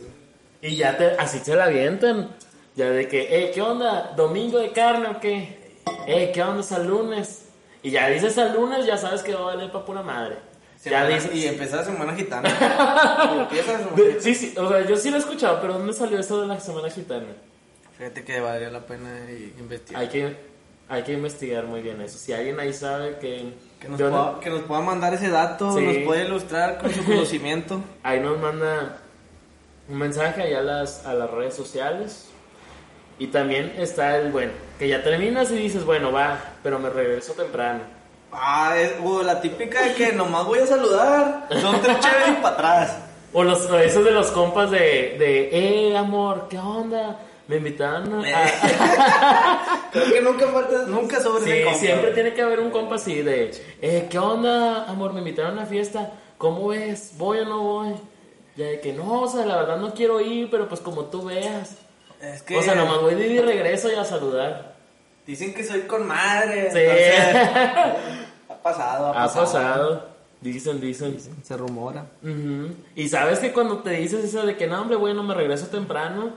[0.62, 2.36] Y ya te, así se la avientan.
[2.76, 4.13] Ya de que, eh, ¿qué onda?
[4.15, 5.58] ¿Domingo de carne o qué?
[6.06, 6.62] Eh, ¿qué onda?
[6.63, 7.45] San lunes.
[7.82, 10.36] Y ya dices San lunes, ya sabes que va a valer para pura madre.
[10.86, 11.34] Ya dices.
[11.34, 12.47] Y empieza la semana gitana.
[13.41, 16.19] Empieza semana De- sí, sí, o sea, yo sí lo he escuchado, pero ¿dónde salió
[16.19, 17.26] esto de la semana gitana?
[17.97, 19.10] Fíjate que valdría la pena
[19.60, 20.02] investigar.
[20.04, 20.36] Hay que,
[20.88, 22.17] hay que investigar muy bien eso.
[22.19, 23.54] Si alguien ahí sabe que.
[23.80, 25.86] Que nos, pueda, que nos pueda mandar ese dato, Sí.
[25.86, 27.82] nos puede ilustrar con su conocimiento.
[28.04, 28.98] Ahí nos manda
[29.88, 32.30] un mensaje allá a las, a las redes sociales.
[33.20, 37.34] Y también está el, bueno, que ya terminas y dices, bueno, va, pero me regreso
[37.34, 37.80] temprano.
[38.32, 42.56] Ah, es la típica de que nomás voy a saludar, son tres chéveres y para
[42.56, 42.98] atrás.
[43.34, 45.50] O los, esos de los compas de, de,
[45.90, 47.18] eh, amor, ¿qué onda?
[47.48, 49.90] Me invitaron a...
[49.92, 51.80] Creo que nunca falta, nunca sobre Sí, ese compa.
[51.80, 55.14] siempre tiene que haber un compa así de, eh, ¿qué onda, amor?
[55.14, 57.14] Me invitaron a una fiesta, ¿cómo ves?
[57.18, 57.94] ¿Voy o no voy?
[58.58, 61.24] Ya de que no, o sea, la verdad no quiero ir, pero pues como tú
[61.26, 61.76] veas.
[62.22, 64.76] Es que O sea, nomás voy de ida y regreso y a saludar.
[65.26, 66.72] dicen que soy con madre.
[66.72, 66.80] Sí.
[66.80, 67.16] entonces,
[68.50, 69.46] ha pasado, ha Ha pasado.
[69.46, 70.18] pasado.
[70.42, 71.18] Dicen, dicen.
[71.44, 72.06] Se rumora.
[72.24, 72.74] Ujú.
[72.96, 76.32] Y sabes que cuando te dices eso de que no, hombre, bueno, me regreso temprano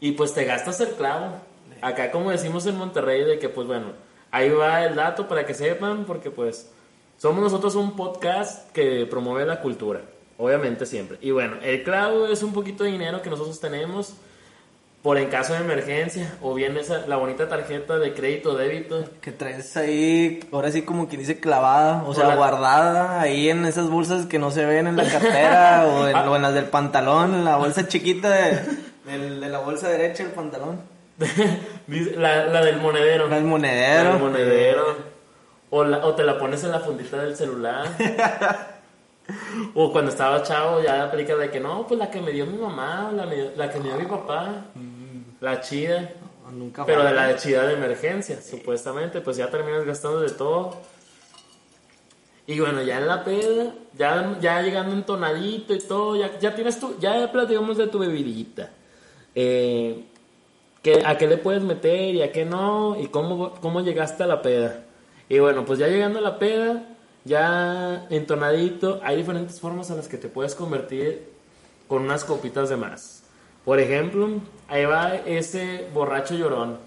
[0.00, 1.36] y pues te gastas el clavo.
[1.80, 3.92] Acá como decimos en Monterrey de que pues bueno,
[4.30, 6.70] ahí va el dato para que sepan porque pues
[7.16, 10.02] somos nosotros un podcast que promueve la cultura,
[10.38, 11.18] obviamente siempre.
[11.20, 14.14] Y bueno, el clavo es un poquito de dinero que nosotros tenemos
[15.02, 19.04] por en caso de emergencia o bien esa la bonita tarjeta de crédito débito.
[19.20, 22.36] Que traes ahí, ahora sí como quien dice clavada, o sea, Hola.
[22.36, 26.36] guardada ahí en esas bolsas que no se ven en la cartera o, en, o
[26.36, 28.60] en las del pantalón, en la bolsa chiquita de,
[29.08, 30.80] del- de la bolsa derecha del pantalón.
[31.88, 33.26] La, la del monedero.
[33.34, 34.12] El monedero.
[34.14, 34.96] El monedero.
[35.70, 37.86] O, la- o te la pones en la fundita del celular.
[39.74, 42.56] o cuando estaba chavo ya aplica de que no, pues la que me dio mi
[42.58, 44.64] mamá, o la, me- la que me dio mi papá.
[45.40, 46.10] La chida.
[46.52, 49.20] Nunca Pero de la chida de emergencia, supuestamente.
[49.20, 50.76] Pues ya terminas gastando de todo.
[52.46, 56.80] Y bueno, ya en la peda, ya, ya llegando entonadito y todo, ya, ya tienes
[56.80, 58.70] tu, ya platicamos de tu bebidita.
[59.34, 60.04] Eh,
[61.04, 62.96] ¿A qué le puedes meter y a qué no?
[63.00, 64.84] Y cómo, cómo llegaste a la peda.
[65.28, 70.08] Y bueno, pues ya llegando a la peda, ya entonadito, hay diferentes formas en las
[70.08, 71.28] que te puedes convertir
[71.88, 73.24] con unas copitas de más.
[73.64, 74.28] Por ejemplo,
[74.68, 76.78] ahí va ese borracho llorón.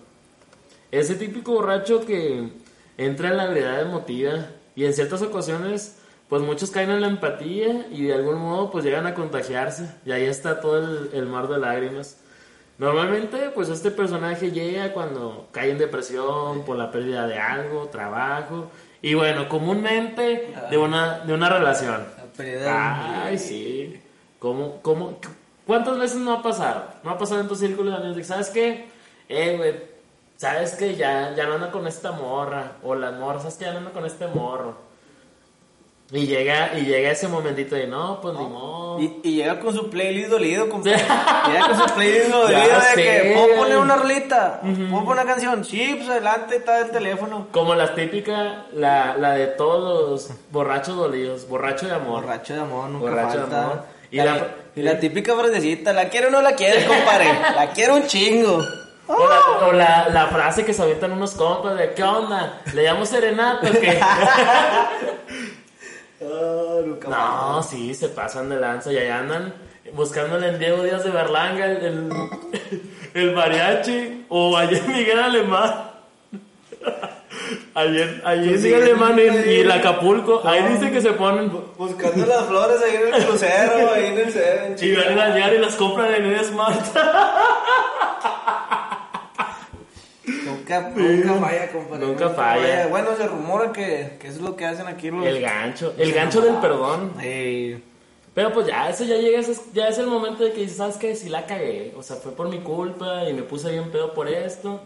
[0.90, 2.50] Ese típico borracho que
[2.98, 5.98] entra en la habilidad emotiva y en ciertas ocasiones,
[6.30, 10.12] pues muchos caen en la empatía y de algún modo pues llegan a contagiarse y
[10.12, 12.21] ahí está todo el, mar de lágrimas.
[12.82, 18.72] Normalmente pues este personaje llega cuando cae en depresión por la pérdida de algo, trabajo
[19.04, 22.04] y bueno, comúnmente de una, de una relación.
[22.68, 24.02] Ay, sí.
[24.40, 25.20] ¿Cómo, cómo,
[25.68, 26.86] ¿Cuántas veces no ha pasado?
[27.04, 28.26] No ha pasado en tu círculo de amigos.
[28.26, 28.88] ¿Sabes qué?
[29.30, 29.76] Eh, güey,
[30.38, 32.78] ¿sabes que Ya, ya no ando con esta morra.
[32.82, 34.76] O las morras, ¿sabes que Ya no ando con este morro.
[36.14, 39.00] Y llega, y llega ese momentito de no, pues ni modo.
[39.00, 40.98] Y, y, llega con su playlist dolido, compadre.
[41.48, 45.64] llega con su playlist dolido de que puedo poner una rolita, puedo poner una canción.
[45.64, 47.48] Sí, pues adelante está el teléfono.
[47.52, 52.24] Como la típica, la, la de todos los borrachos dolidos, borracho de amor.
[52.24, 53.56] Borracho de amor, nunca borracho falta.
[53.56, 53.84] De amor.
[54.12, 57.28] Y la, y la típica frasecita, ¿la quiero o no la quieres, compadre?
[57.56, 58.60] la quiero un chingo.
[59.08, 62.62] O, la, la, frase que se avientan unos compas de ¿qué onda?
[62.74, 64.00] ¿Le llamo serenata o qué?
[67.10, 69.54] no, sí, se pasan de lanza y allá andan
[69.94, 72.10] buscándole en Diego Díaz de Berlanga el,
[73.14, 75.92] el, mariachi o ayer Miguel Alemán.
[77.74, 82.82] Ayer, ayer Miguel Alemán y el Acapulco, ahí dice que se ponen buscando las flores
[82.84, 86.26] ahí en el crucero, ahí en el en Y van a y las compran en
[86.26, 86.86] el Smart.
[90.80, 92.06] Nunca, nunca falla, compadre.
[92.08, 92.88] Nunca, falla.
[92.88, 95.26] Bueno, se rumora que, que, es lo que hacen aquí los...
[95.26, 97.14] El gancho, el gancho del perdón.
[98.34, 99.42] Pero pues ya, eso ya llega,
[99.74, 101.16] ya es el momento de que dices, ¿sabes qué?
[101.16, 101.94] Si la cagué.
[101.98, 104.82] O sea, fue por mi culpa y me puse bien pedo por esto.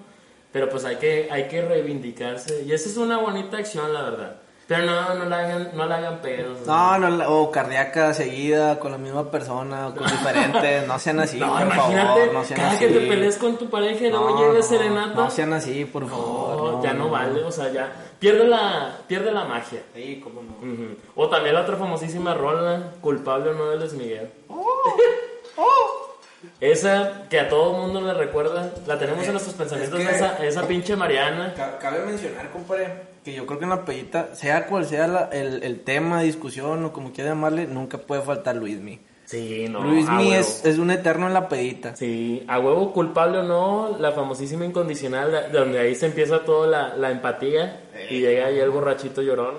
[0.51, 2.63] Pero pues hay que, hay que reivindicarse.
[2.63, 4.41] Y esa es una bonita acción, la verdad.
[4.67, 6.65] Pero no, no la hagan, no la hagan pedos.
[6.65, 11.39] No, no, o cardíaca seguida con la misma persona o con diferentes, no sean así,
[11.39, 14.63] no, por imagínate, no sean cada que te pelees con tu pareja y luego llegue
[14.63, 15.13] serenata.
[15.13, 16.81] No sean así, por favor.
[16.81, 19.83] ya no, vale, o sea, ya pierde la, pierde la magia.
[19.93, 20.55] Sí, cómo no.
[21.15, 24.31] O también la otra famosísima rola, culpable o no de Luis Miguel.
[24.47, 24.65] Oh,
[25.57, 26.04] oh.
[26.59, 30.95] Esa que a todo mundo le recuerda, la tenemos en nuestros pensamientos, esa, esa pinche
[30.95, 31.53] Mariana.
[31.79, 35.79] Cabe mencionar, compadre que yo creo que en la pedita, sea cual sea el, el,
[35.79, 38.99] tema, discusión o como quiera llamarle, nunca puede faltar Luismi.
[39.25, 39.81] Sí, no.
[39.81, 41.95] Luismi es, es un eterno en la pedita.
[41.95, 46.95] Sí, a huevo culpable o no, la famosísima incondicional, donde ahí se empieza toda la,
[46.95, 47.81] la empatía
[48.11, 49.55] y llega ahí el borrachito llorón.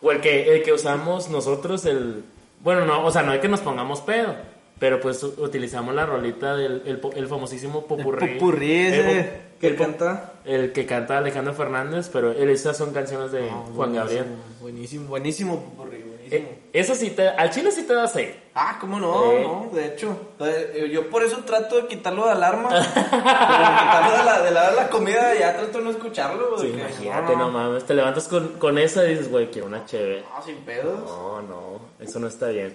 [0.00, 2.24] O el que, el que usamos nosotros, el...
[2.60, 4.34] Bueno, no, o sea, no hay que nos pongamos pedo
[4.78, 8.26] pero pues utilizamos la rolita del el, famosísimo Popurrí.
[8.26, 10.34] El Popurrí ese que canta.
[10.44, 14.26] El que canta Alejandro Fernández, pero estas son canciones de ah, Juan Gabriel.
[14.60, 16.16] Buenísimo, buenísimo Popurrí, buenísimo.
[16.30, 18.30] Eh, eso sí te, al chile sí te da seis.
[18.54, 20.34] Ah, cómo no, no, de hecho.
[20.40, 22.68] Eh, yo por eso trato de quitarlo de alarma.
[22.84, 26.58] quitarlo de la, de la, de la comida, ya trato de no escucharlo.
[26.58, 30.24] Sí, imagínate, no, mames, te levantas con, con esa y dices, güey, quiero una chévere.
[30.34, 31.00] Ah, sin pedos.
[31.06, 32.74] No, no, eso no está bien.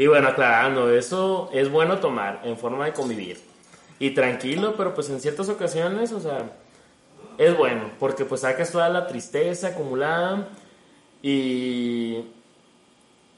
[0.00, 3.38] Y bueno, aclarando, eso es bueno tomar en forma de convivir.
[3.98, 6.52] Y tranquilo, pero pues en ciertas ocasiones, o sea,
[7.36, 10.48] es bueno, porque pues sacas toda la tristeza acumulada
[11.20, 12.24] y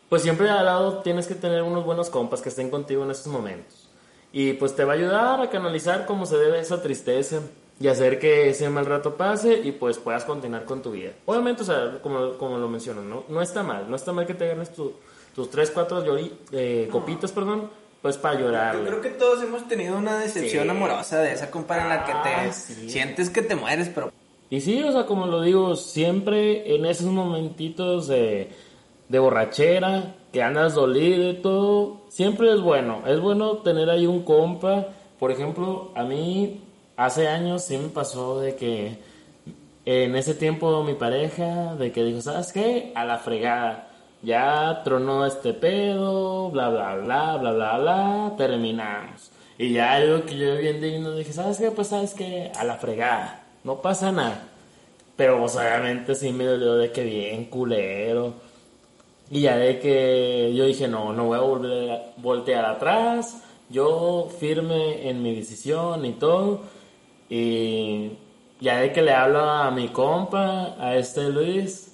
[0.08, 3.26] pues siempre al lado tienes que tener unos buenos compas que estén contigo en esos
[3.26, 3.90] momentos.
[4.32, 7.40] Y pues te va a ayudar a canalizar cómo se debe esa tristeza
[7.80, 11.10] y hacer que ese mal rato pase y pues puedas continuar con tu vida.
[11.26, 13.24] Obviamente, o sea, como, como lo menciono, ¿no?
[13.28, 14.92] no está mal, no está mal que te ganes tu
[15.34, 18.76] tus tres, cuatro llori, eh, copitas, perdón, pues para llorar.
[18.76, 22.12] Yo creo que todos hemos tenido una decepción amorosa de esa compa en la que
[22.12, 24.12] te ah, sientes que te mueres, pero...
[24.50, 28.50] Y sí, o sea, como lo digo, siempre en esos momentitos de,
[29.08, 33.02] de borrachera, que andas dolido y todo, siempre es bueno.
[33.06, 34.88] Es bueno tener ahí un compa.
[35.18, 36.60] Por ejemplo, a mí
[36.96, 38.98] hace años sí me pasó de que
[39.86, 42.92] en ese tiempo mi pareja, de que dijo, ¿sabes qué?
[42.94, 43.91] A la fregada
[44.22, 49.30] ya tronó este pedo, bla, bla, bla, bla, bla, bla, terminamos.
[49.58, 51.70] Y ya algo que yo bien digno dije, ¿sabes qué?
[51.70, 54.48] Pues sabes que a la fregada, no pasa nada.
[55.16, 58.34] Pero pues, obviamente sí me dolió de que bien culero.
[59.30, 63.42] Y ya de que yo dije, no, no voy a volver a voltear atrás.
[63.70, 66.60] Yo firme en mi decisión y todo.
[67.28, 68.12] Y
[68.60, 71.92] ya de que le hablo a mi compa, a este Luis,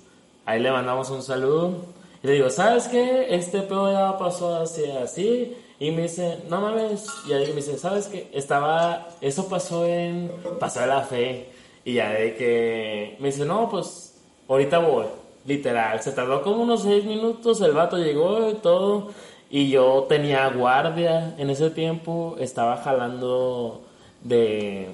[0.49, 1.75] Ahí le mandamos un saludo.
[2.22, 3.35] Y le digo, ¿sabes qué?
[3.35, 5.57] Este pedo ya pasó así, así.
[5.78, 7.07] Y me dice, no mames.
[7.28, 8.28] Y ahí me dice, ¿sabes qué?
[8.33, 11.48] Estaba, eso pasó en Pasó la Fe.
[11.85, 15.07] Y ya de que me dice, no, pues ahorita voy.
[15.46, 19.11] Literal, se tardó como unos seis minutos, el vato llegó y todo.
[19.50, 23.83] Y yo tenía guardia en ese tiempo, estaba jalando
[24.22, 24.88] de,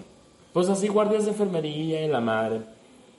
[0.53, 2.61] pues así, guardias de enfermería y la madre.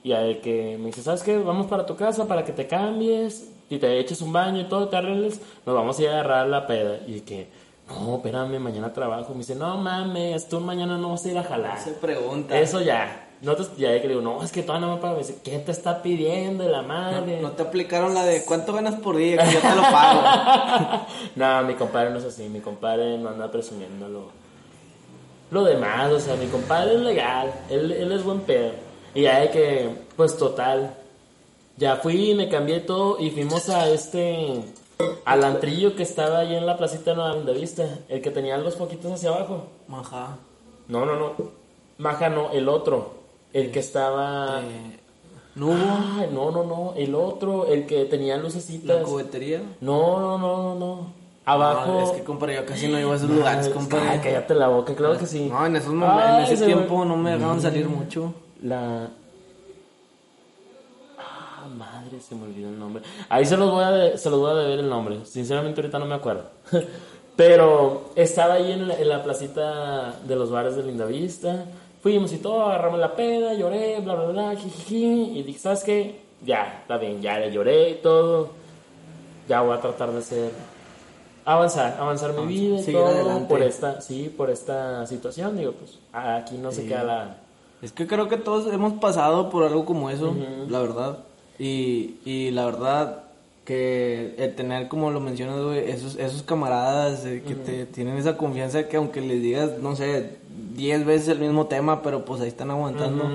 [0.02, 1.36] Y a él que me dice, ¿sabes qué?
[1.36, 4.88] Vamos para tu casa para que te cambies y te eches un baño y todo,
[4.88, 7.00] te arregles, nos vamos a ir a agarrar la peda.
[7.06, 7.48] Y que,
[7.88, 9.32] no, espérame, mañana trabajo.
[9.32, 11.78] Me dice, no mames, tú mañana no vas a ir a jalar.
[11.78, 12.58] Se pregunta.
[12.58, 13.22] Eso ya.
[13.42, 15.14] No te, ya que digo, no, es que todavía no me pago.
[15.14, 17.40] Me dice, ¿qué te está pidiendo la madre?
[17.40, 21.06] No, te aplicaron la de cuánto ganas por día, que yo te lo pago.
[21.36, 22.48] no, mi compadre no es así.
[22.48, 24.30] Mi compadre no anda presumiendo lo,
[25.50, 26.10] lo demás.
[26.12, 27.52] O sea, mi compadre es legal.
[27.68, 28.70] Él, él es buen pedo.
[29.14, 30.94] Y ya de que, pues total.
[31.76, 34.62] Ya fui, me cambié todo y fuimos a este.
[35.26, 37.86] Al antrillo que estaba ahí en la placita de Vista.
[38.08, 39.66] El que tenía los poquitos hacia abajo.
[39.88, 40.38] Maja.
[40.88, 41.32] No, no, no.
[41.98, 43.16] Maja no, el otro.
[43.52, 44.62] El que estaba.
[44.62, 45.00] Eh,
[45.54, 45.74] ¿No
[46.30, 46.94] no, no, no.
[46.96, 48.96] El otro, el que tenía lucecitas.
[48.96, 49.62] ¿La cubetería?
[49.80, 51.26] No, no, no, no, no.
[51.46, 52.00] Abajo.
[52.00, 54.08] es que, compadre, yo casi no iba a esos lugares, compadre.
[54.08, 55.48] Ay, cállate la boca, claro que sí.
[55.48, 58.34] No, en esos momentos, en ese tiempo no me dejaban salir mucho.
[58.62, 59.10] La.
[61.76, 63.02] Madre, se me olvidó el nombre.
[63.28, 65.24] Ahí se los voy a, se los voy a deber el nombre.
[65.24, 66.44] Sinceramente, ahorita no me acuerdo.
[67.36, 71.66] Pero estaba ahí en la, en la placita de los bares de Lindavista.
[72.02, 75.38] Fuimos y todo, agarramos la peda, lloré, bla, bla, bla, jijiji.
[75.38, 76.20] Y dije, ¿sabes qué?
[76.44, 78.50] Ya, está bien, ya le lloré y todo.
[79.48, 80.50] Ya voy a tratar de ser.
[81.44, 83.06] Avanzar, avanzar mi vida y todo.
[83.06, 83.48] Adelante.
[83.48, 85.56] Por esta, sí, por esta situación.
[85.56, 87.36] Digo, pues aquí no se queda la.
[87.82, 90.34] Es que creo que todos hemos pasado por algo como eso,
[90.68, 91.18] la verdad.
[91.58, 93.26] Y, y la verdad,
[93.66, 98.88] que el tener, como lo mencionas, güey, esos, esos camaradas que te tienen esa confianza
[98.88, 100.38] que aunque les digas, no sé,
[100.74, 103.28] 10 veces el mismo tema, pero pues ahí están aguantando,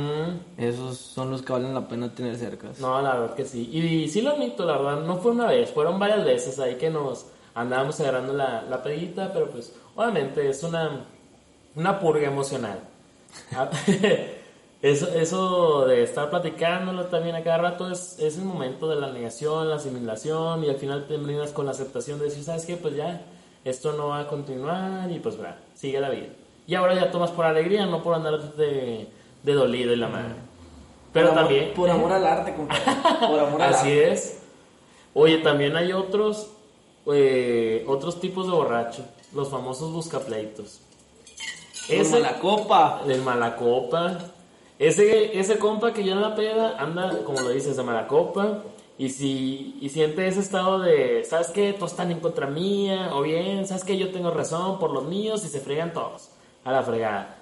[0.58, 2.70] esos son los que valen la pena tener cerca.
[2.80, 3.70] No, la verdad que sí.
[3.72, 6.90] Y, sí lo admito, la verdad, no fue una vez, fueron varias veces ahí que
[6.90, 11.06] nos andábamos agarrando la, la pedita, pero pues obviamente es una,
[11.76, 12.80] una purga emocional.
[14.82, 19.12] Eso, eso de estar platicándolo también a cada rato es, es el momento de la
[19.12, 22.78] negación, la asimilación y al final terminas con la aceptación de decir, ¿sabes qué?
[22.78, 23.22] Pues ya,
[23.64, 26.30] esto no va a continuar y pues va, sigue la vida.
[26.66, 29.08] Y ahora ya tomas por alegría, no por andar de,
[29.44, 30.34] de dolido y la madre.
[31.14, 31.74] Pero también...
[31.76, 32.84] por amor al arte, compadre.
[33.20, 34.40] Por amor al Así es.
[35.14, 36.48] Oye, también hay otros,
[37.14, 40.80] eh, otros tipos de borracho, los famosos buscapleitos.
[41.88, 43.02] Ese, el malacopa.
[43.06, 44.18] El malacopa
[44.82, 48.64] ese, ese compa que ya la peda anda, como lo dices, de mala copa.
[48.98, 51.74] Y si y siente ese estado de, ¿sabes qué?
[51.74, 53.12] Todos están en contra mía.
[53.14, 53.96] O bien, ¿sabes qué?
[53.96, 56.30] Yo tengo razón por los míos y se fregan todos.
[56.64, 57.38] A la fregada.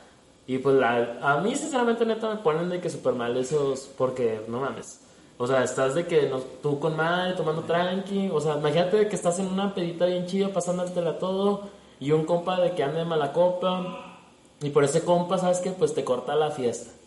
[0.47, 3.89] Y pues a mí, sinceramente, neta, me ponen de que súper mal esos.
[3.97, 4.99] Porque, no mames.
[5.37, 8.29] O sea, estás de que no, tú con madre, tomando tranqui.
[8.33, 11.69] O sea, imagínate que estás en una pedita bien chida, pasándotela todo.
[12.01, 14.17] Y un compa de que anda de mala copa.
[14.61, 15.71] Y por ese compa, ¿sabes qué?
[15.71, 16.98] Pues te corta la fiesta.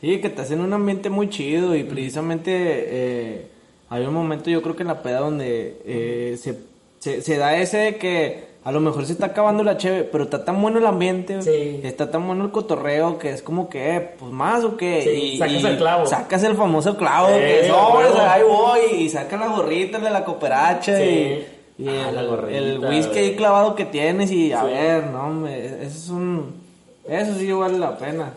[0.00, 3.46] Sí, que te hacen un ambiente muy chido y precisamente eh,
[3.90, 7.78] hay un momento yo creo que en la peda donde eh, se, se, da ese
[7.78, 10.86] de que a lo mejor se está acabando la cheve, pero está tan bueno el
[10.86, 11.40] ambiente,
[11.82, 15.12] está tan bueno el cotorreo que es como que, eh, pues más o qué.
[15.16, 16.06] y, sacas el clavo.
[16.06, 20.24] Sacas el famoso clavo, que no, pues, ahí voy, y saca la gorrita de la
[20.24, 21.44] cooperacha y,
[21.88, 22.10] ah,
[22.50, 26.67] el, whisky ahí clavado que tienes y a ver, no, eso es un
[27.08, 28.34] eso sí vale la pena.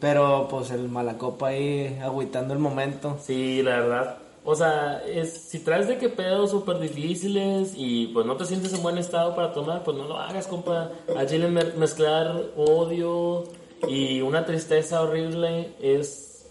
[0.00, 3.18] Pero pues el malacopa ahí agüitando el momento.
[3.20, 4.16] Sí, la verdad.
[4.44, 8.72] O sea, es, si traes de que pedos súper difíciles y pues no te sientes
[8.72, 10.90] en buen estado para tomar, pues no lo hagas, compa.
[11.16, 13.44] A Chile mezclar odio
[13.86, 16.46] y una tristeza horrible es...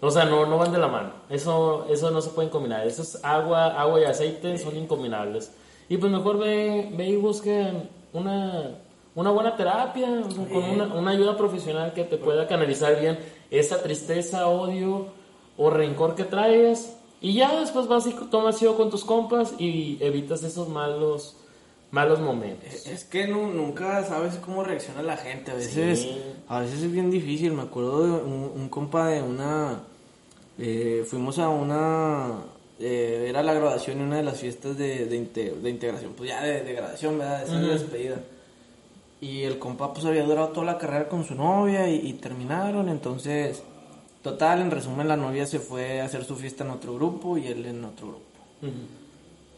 [0.00, 1.10] O sea, no, no van de la mano.
[1.30, 2.86] Eso, eso no se pueden combinar.
[2.86, 5.52] Eso es agua, agua y aceite, son incombinables.
[5.88, 7.72] Y pues mejor ve, ve y busca
[8.12, 8.70] una
[9.14, 10.08] una buena terapia,
[10.52, 13.18] con una, una, ayuda profesional que te pueda canalizar bien
[13.50, 15.08] esa tristeza, odio
[15.56, 16.96] o rencor que traes.
[17.20, 21.36] Y ya después vas y tomas yo con tus compas y evitas esos malos
[21.94, 22.86] malos momentos.
[22.86, 25.52] Es que nunca sabes cómo reacciona la gente.
[25.52, 26.08] A veces,
[26.48, 27.52] a veces es bien difícil.
[27.52, 29.80] Me acuerdo de un, compa de una...
[30.58, 32.32] Eh, fuimos a una...
[32.80, 35.16] Eh, era la graduación en una de las fiestas de, de,
[35.70, 36.12] integración.
[36.16, 37.44] Pues ya de, graduación, ¿verdad?
[37.44, 38.16] Esa despedida.
[39.24, 43.62] Y el compa pues había durado toda la carrera con su novia y, terminaron, entonces
[44.22, 47.46] Total, en resumen, la novia se fue a hacer su fiesta en otro grupo y
[47.46, 48.74] él en otro grupo.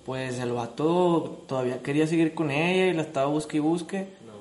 [0.04, 4.08] Pues el vato todavía quería seguir con ella y la estaba busque y busque.
[4.26, 4.34] No.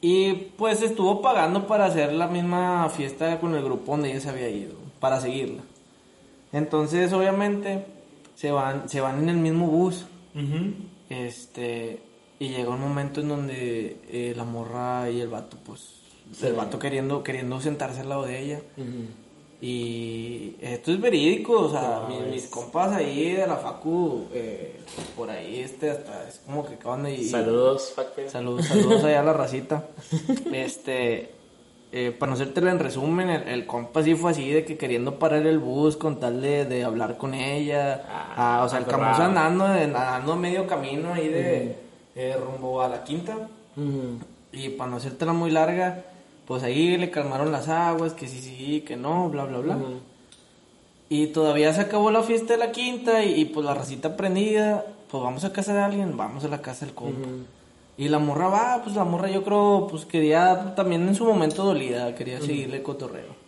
[0.00, 4.30] Y pues estuvo pagando para hacer la misma fiesta con el grupo donde ella se
[4.30, 5.62] había ido, para seguirla.
[6.52, 7.84] Entonces, obviamente,
[8.34, 10.06] se van, se van en el mismo bus.
[11.10, 12.00] Este,
[12.38, 15.94] y llega un momento en donde eh, la morra y el vato, pues,
[16.42, 18.60] el vato queriendo, queriendo sentarse al lado de ella.
[19.60, 24.78] Y esto es verídico, o sea, mis, mis compas ahí de la facu, eh,
[25.16, 27.30] por ahí, este, hasta es como que acaban de ir.
[27.30, 28.28] Saludos, Facpe.
[28.28, 29.86] Saludos, saludos allá a la racita.
[30.52, 31.30] Este,
[31.92, 35.18] eh, para no hacértelo en resumen, el, el compa sí fue así de que queriendo
[35.18, 38.04] parar el bus con tal de, de hablar con ella.
[38.10, 39.04] Ah, Ah, o sea, el aferrado.
[39.04, 41.76] camoso andando, andando a medio camino ahí de
[42.16, 43.48] eh, rumbo a la quinta.
[44.52, 46.04] Y para no hacértela muy larga,
[46.46, 49.78] pues ahí le calmaron las aguas, que sí, sí, que no, bla, bla, bla.
[51.08, 54.84] Y todavía se acabó la fiesta de la quinta y, y, pues la racita prendida,
[55.10, 57.28] pues vamos a casa de alguien, vamos a la casa del compa.
[57.98, 61.64] Y la morra va, pues la morra yo creo, pues quería también en su momento
[61.64, 63.45] dolida, quería seguirle cotorreo.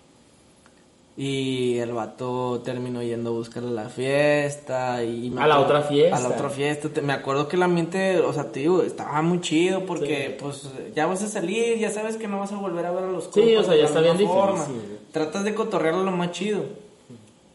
[1.20, 5.30] Y el vato terminó yendo a buscarle la fiesta y...
[5.30, 6.16] me A la otra fiesta.
[6.16, 6.88] A la otra fiesta.
[6.90, 10.68] Te- me acuerdo que el ambiente, o sea, te digo, estaba muy chido porque pues
[10.94, 13.24] ya vas a salir, ya sabes que no vas a volver a ver a los
[13.24, 14.60] Sí, compas o sea, ya está bien forma.
[14.64, 14.98] difícil.
[15.10, 16.62] Tratas de cotorrearlo lo más chido.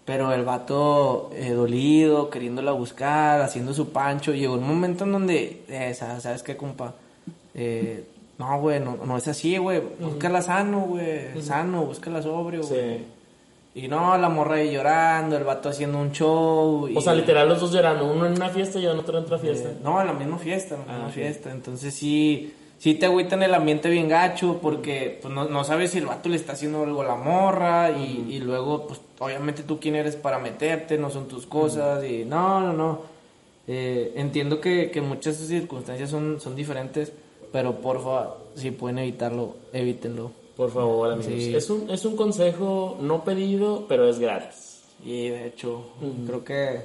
[0.04, 4.34] Pero el vato eh, dolido, queriéndola buscar, haciendo su pancho.
[4.34, 6.96] Llegó un momento en donde, eh, sa- ¿sabes qué, compa?
[7.56, 8.04] Eh,
[8.38, 9.82] no, güey, no, no es así, güey.
[10.02, 11.42] Búscala sano, güey.
[11.42, 13.06] Sano, búscala sobrio, Sí.
[13.76, 16.88] Y no, la morra ahí llorando, el vato haciendo un show.
[16.88, 19.40] y- O sea, literal los dos llorando, uno en una fiesta y otro en otra
[19.40, 19.70] fiesta.
[19.70, 21.14] eh, no, en la misma fiesta, en la misma Ah, ok.
[21.14, 21.52] fiesta.
[21.52, 25.90] Entonces sí, sí te agüita en el ambiente bien gacho porque pues, no, no sabes
[25.92, 29.64] si el vato le está haciendo algo a la morra y, y luego, pues obviamente
[29.64, 33.00] tú quién eres para meterte, no son tus cosas y no, no, no.
[33.68, 37.12] Eh, entiendo que, que muchas circunstancias son, son diferentes,
[37.52, 40.32] pero por favor, si pueden evitarlo, evítenlo.
[40.56, 41.26] Por favor, amigos.
[41.34, 41.56] Sí.
[41.56, 44.82] Es, un, es un consejo no pedido, pero es gratis.
[45.04, 45.82] Y de hecho,
[46.28, 46.82] creo que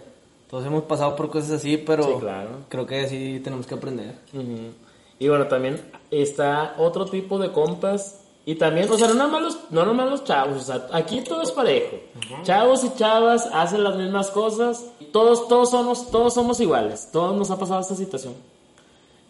[0.49, 2.49] todos hemos pasado por cosas así, pero Sí, claro.
[2.69, 4.15] creo que sí tenemos que aprender.
[4.33, 4.73] Ujú.
[5.19, 8.25] Y bueno, también está otro tipo de compas.
[8.47, 10.87] Y también, o sea, no nada más los, no nada más los chavos, o sea,
[10.93, 11.97] aquí todo es parejo.
[12.45, 14.87] Chavos y chavas hacen las mismas cosas.
[15.13, 17.11] Todos, todos somos, todos somos iguales.
[17.13, 18.33] Todos nos ha pasado esta situación.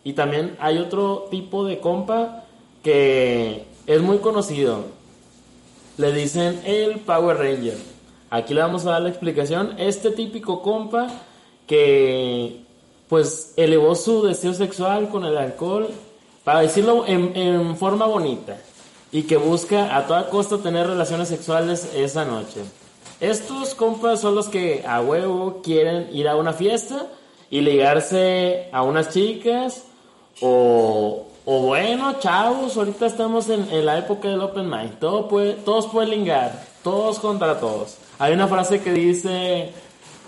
[0.05, 2.45] Y también hay otro tipo de compa
[2.85, 4.85] que es muy conocido.
[5.97, 7.79] Le dicen el Power Ranger.
[8.31, 9.75] Aquí le vamos a dar la explicación.
[9.79, 11.09] Este típico compa
[11.67, 12.61] que
[13.09, 15.89] pues elevó su deseo sexual con el alcohol,
[16.45, 18.59] para decirlo en, forma bonita,
[19.11, 22.61] y que busca a toda costa tener relaciones sexuales esa noche.
[23.21, 27.07] Estos compas son los que a huevo quieren ir a una fiesta
[27.49, 29.85] y ligarse a unas chicas
[30.43, 34.99] o, o bueno, chavos, ahorita estamos en, la época del open mind.
[34.99, 37.97] Todo puede, todos pueden ligar, todos contra todos.
[38.19, 39.71] Hay una frase que dice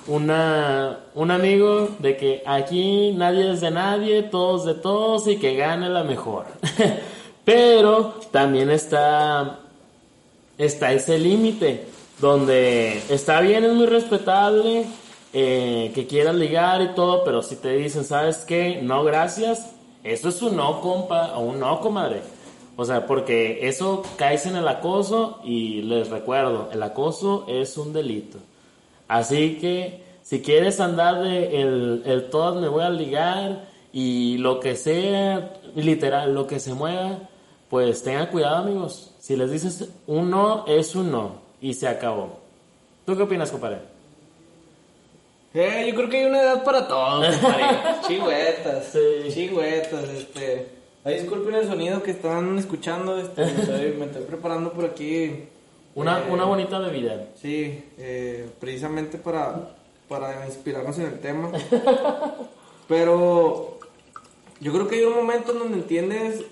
[0.06, 5.56] una, un amigo de que aquí nadie es de nadie, todos de todos y que
[5.56, 6.46] gane la mejor.
[7.44, 9.58] Pero también está,
[10.56, 11.84] está ese límite
[12.18, 14.86] donde está bien, es muy respetable
[15.34, 18.80] eh, que quieras ligar y todo, pero si te dicen, ¿sabes qué?
[18.82, 19.79] No, gracias.
[20.02, 22.22] Eso es un no, compa, o un no, comadre.
[22.76, 27.92] O sea, porque eso caes en el acoso y les recuerdo, el acoso es un
[27.92, 28.38] delito.
[29.08, 34.60] Así que si quieres andar de el, el todas me voy a ligar y lo
[34.60, 37.18] que sea, literal, lo que se mueva,
[37.68, 39.10] pues tengan cuidado amigos.
[39.18, 42.38] Si les dices un no, es un no y se acabó.
[43.04, 43.89] ¿Tú qué opinas, compadre?
[45.52, 47.64] Eh, yo creo que hay una edad para todos, compadre.
[48.06, 48.84] Chigüetas.
[48.86, 49.30] Sí.
[49.30, 50.68] Chigüetas, este.
[51.04, 53.44] Disculpen el sonido que están escuchando, este.
[53.44, 55.48] Me estoy, me estoy preparando por aquí.
[55.94, 57.26] Una, eh, una bonita bebida.
[57.34, 59.74] Sí, eh, precisamente para,
[60.08, 61.50] para inspirarnos en el tema.
[62.88, 63.78] Pero
[64.60, 66.44] yo creo que hay un momento en donde entiendes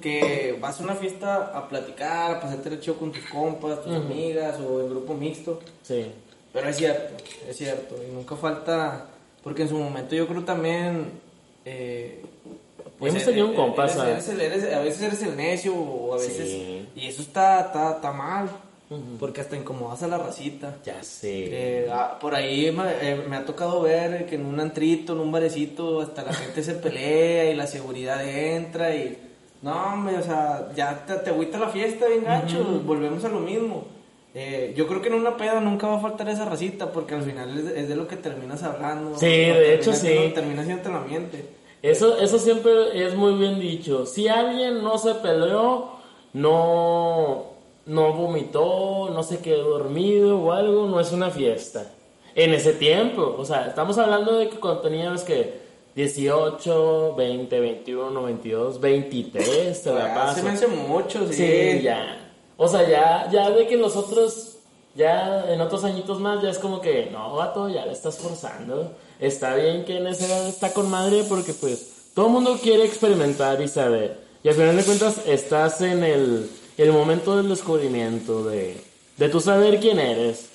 [0.00, 3.94] que vas a una fiesta a platicar, a pasarte el chido con tus compas, tus
[3.94, 5.60] amigas o en grupo mixto.
[5.82, 6.06] Sí.
[6.52, 7.14] Pero es cierto,
[7.48, 7.96] es cierto.
[8.06, 9.06] Y nunca falta,
[9.42, 11.10] porque en su momento yo creo también...
[11.64, 12.22] Eh,
[13.00, 13.56] Hemos tenido un
[14.40, 16.48] eres- a veces eres el necio o a veces...
[16.48, 16.88] Sí.
[16.94, 18.48] Y eso está, está, está mal.
[19.18, 20.76] Porque hasta incomodas a la racita.
[20.84, 21.46] Ya sé.
[21.84, 25.20] Eh, ah, por ahí me, eh, me ha tocado ver que en un antrito, en
[25.20, 29.18] un barecito, hasta la gente se pelea y la seguridad entra y...
[29.62, 33.40] No, hombre, o sea, ya te, te agüita la fiesta bien gacho, volvemos a lo
[33.40, 33.84] mismo.
[34.34, 37.22] Eh, yo creo que en una peda nunca va a faltar esa racita, porque al
[37.22, 39.18] final es de, es de lo que terminas hablando.
[39.18, 40.32] Sí, de hecho, sí.
[40.34, 41.44] Termina siendo el ambiente.
[41.82, 44.06] Eso, eso siempre es muy bien dicho.
[44.06, 45.96] Si alguien no se peleó,
[46.32, 47.46] no,
[47.86, 51.90] no vomitó, no se quedó dormido o algo, no es una fiesta.
[52.34, 55.60] En ese tiempo, o sea, estamos hablando de que cuando tenías que
[55.94, 60.36] 18, 20, 21, 22, 23, te la paso.
[60.36, 61.34] se me hace mucho, sí.
[61.34, 62.21] Sí, ya.
[62.56, 64.56] O sea, ya, ya de que los otros,
[64.94, 68.92] ya en otros añitos más, ya es como que, no, vato, ya le estás forzando.
[69.20, 72.84] Está bien que en esa edad está con madre porque pues todo el mundo quiere
[72.84, 74.20] experimentar y saber.
[74.42, 78.76] Y al final de cuentas estás en el, el momento del descubrimiento, de,
[79.16, 80.48] de tú saber quién eres.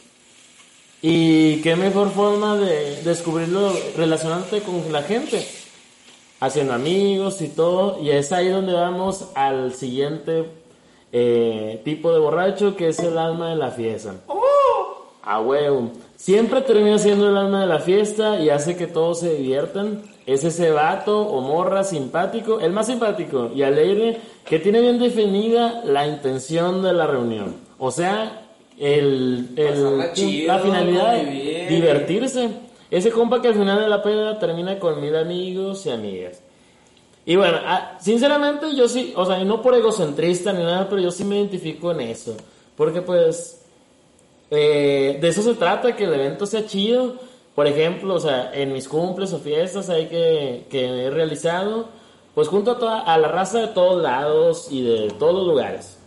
[1.02, 5.48] Y qué mejor forma de descubrirlo relacionándote con la gente
[6.40, 8.02] haciendo amigos y todo.
[8.02, 10.46] Y es ahí donde vamos al siguiente
[11.12, 14.16] eh, tipo de borracho, que es el alma de la fiesta.
[15.24, 15.92] A huevo.
[16.16, 20.02] Siempre termina siendo el alma de la fiesta y hace que todos se diviertan.
[20.26, 25.82] Es ese vato o morra simpático, el más simpático y alegre, que tiene bien definida
[25.86, 27.56] la intención de la reunión.
[27.78, 28.42] O sea,
[28.78, 31.68] el, el- chido, la finalidad, convivir.
[31.70, 32.50] divertirse.
[32.90, 36.42] Ese compa que al final de la peda termina con mil amigos y amigas.
[37.28, 41.02] Y bueno, ah, sinceramente yo sí, o sea, y no por egocentrista ni nada, pero
[41.02, 42.38] yo sí me identifico en eso.
[42.78, 43.66] Porque pues,
[44.50, 47.16] eh, de eso se trata, que el evento sea chido.
[47.54, 51.90] Por ejemplo, o sea, en mis cumples o fiestas ahí que, que he realizado,
[52.34, 55.98] pues junto a, toda, a la raza de todos lados y de todos los lugares.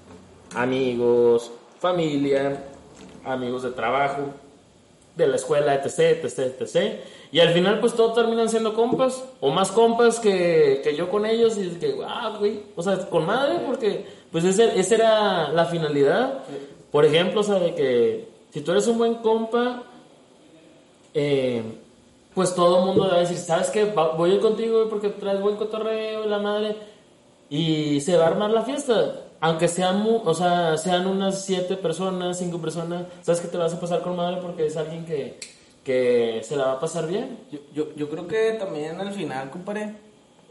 [0.55, 1.51] Amigos,
[1.81, 2.65] familia,
[3.27, 4.23] amigos de trabajo,
[5.17, 7.01] de la escuela, etc, etc, etc.
[7.33, 11.27] Y al final, pues todos terminan siendo compas, o más compas que, que yo con
[11.27, 15.49] ellos, y es que, ah, güey, o sea, con madre, porque, pues ese, esa era
[15.53, 16.45] la finalidad.
[16.91, 19.85] Por ejemplo, o sea, de que si tú eres un buen compa,
[21.15, 21.63] eh,
[22.35, 23.85] pues todo el mundo va a decir, ¿sabes qué?
[23.85, 26.77] Voy a ir contigo porque traes buen cotorreo y la madre.
[27.49, 29.27] Y se va a armar la fiesta.
[29.41, 33.81] Aunque sean, o sea, sean unas siete personas, cinco personas, sabes que te vas a
[33.81, 35.39] pasar con madre porque es alguien que,
[35.85, 37.39] que se la va a pasar bien.
[37.51, 39.95] Yo, yo, yo creo que también al final, compadre,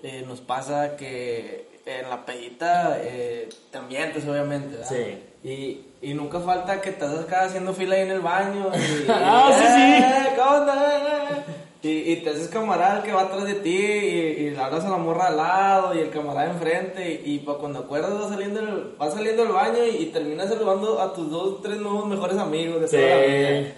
[0.04, 4.78] eh, nos pasa que en la pedita eh, te ambientes, obviamente.
[4.78, 4.90] ¿verdad?
[4.90, 5.24] Sí.
[5.48, 8.70] Y, y nunca falta que estás acá haciendo fila ahí en el baño.
[8.74, 10.04] Y, Ah, sí, sí.
[10.04, 11.46] "Eh, ¿Qué onda?
[11.82, 14.70] Y, y te haces camarada el que va atrás de ti y, y le a
[14.70, 18.96] la morra al lado y el camarada enfrente y, para cuando acuerdas vas saliendo, del-
[18.98, 22.82] vas saliendo del baño y, y terminas saludando a tus dos, tres nuevos mejores amigos
[22.82, 22.98] de Sí.
[22.98, 23.74] toda la vida.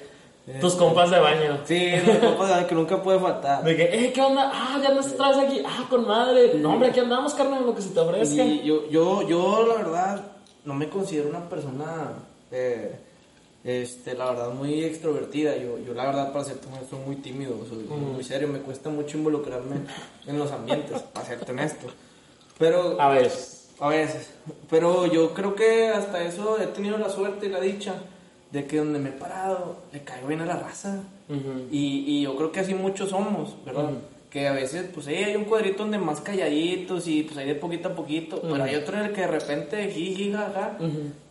[0.59, 1.59] Tus compas de baño.
[1.65, 3.63] Sí, los compas que nunca puede faltar.
[3.63, 4.51] De que, eh, ¿qué onda?
[4.53, 5.61] Ah, ya no estás aquí.
[5.65, 6.55] Ah, con madre.
[6.55, 8.43] No, hombre, aquí andamos, carnal, lo que se te ofrezca.
[8.43, 10.21] Y yo, yo, yo, la verdad,
[10.65, 12.13] no me considero una persona,
[12.51, 12.95] eh,
[13.63, 15.55] este, la verdad, muy extrovertida.
[15.55, 18.47] Yo, yo la verdad, para serte honesto, soy muy tímido, soy muy serio.
[18.47, 19.77] Me cuesta mucho involucrarme
[20.27, 21.87] en los ambientes, para serte honesto.
[22.57, 23.31] Pero, A ver.
[23.79, 24.29] a veces.
[24.69, 27.95] Pero yo creo que hasta eso he tenido la suerte y la dicha
[28.51, 31.03] de que donde me he parado, le caigo bien a la raza.
[31.29, 31.67] Ujú.
[31.71, 33.91] Y, y yo creo que así muchos somos, ¿verdad?
[34.29, 37.55] Que a veces, pues sí, hay un cuadrito donde más calladitos y pues hay de
[37.55, 40.77] poquito a poquito, pero hay otro en el que de repente jiji, jaja.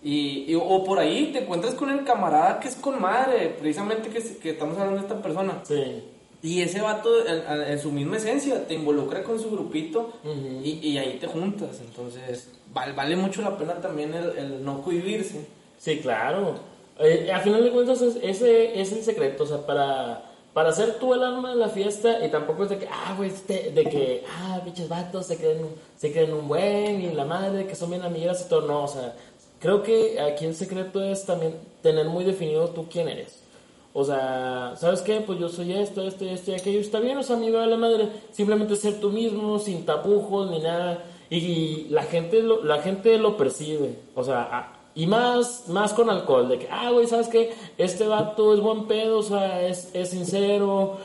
[0.02, 4.08] y, y- o por ahí te encuentras con el camarada que es con madre, precisamente
[4.10, 5.60] que, que estamos hablando de esta persona.
[5.64, 6.04] Sí.
[6.42, 7.42] Y ese vato, en,
[7.72, 10.60] en su misma esencia, te involucra con su grupito Ujú.
[10.64, 11.80] y, y ahí te juntas.
[11.84, 15.46] Entonces, val- vale mucho la pena también el, el no cohibirse.
[15.78, 16.54] Sí, claro.
[16.98, 19.44] Eh, a final de cuentas, es- ese es el secreto.
[19.44, 22.78] O sea, para, para ser tú el alma de la fiesta, y tampoco es de
[22.78, 25.66] que, ah, güey, este- de que, ah, bichos vatos se creen,
[25.96, 28.62] se creen un buen, y la madre, que son bien amigas y todo.
[28.66, 29.14] No, o sea,
[29.60, 33.38] creo que aquí el secreto es también tener muy definido tú quién eres.
[33.92, 35.20] O sea, ¿sabes qué?
[35.20, 36.78] Pues yo soy esto, esto, esto y aquello.
[36.80, 38.08] Está bien, o sea, a mí me vale madre.
[38.30, 41.02] Simplemente ser tú mismo, sin tapujos ni nada.
[41.28, 43.96] Y la gente lo, la gente lo percibe.
[44.14, 46.48] O sea, a- y más, más con alcohol.
[46.48, 47.52] De que, ah, güey, ¿sabes qué?
[47.78, 50.96] Este vato es buen pedo, o sea, es, es sincero.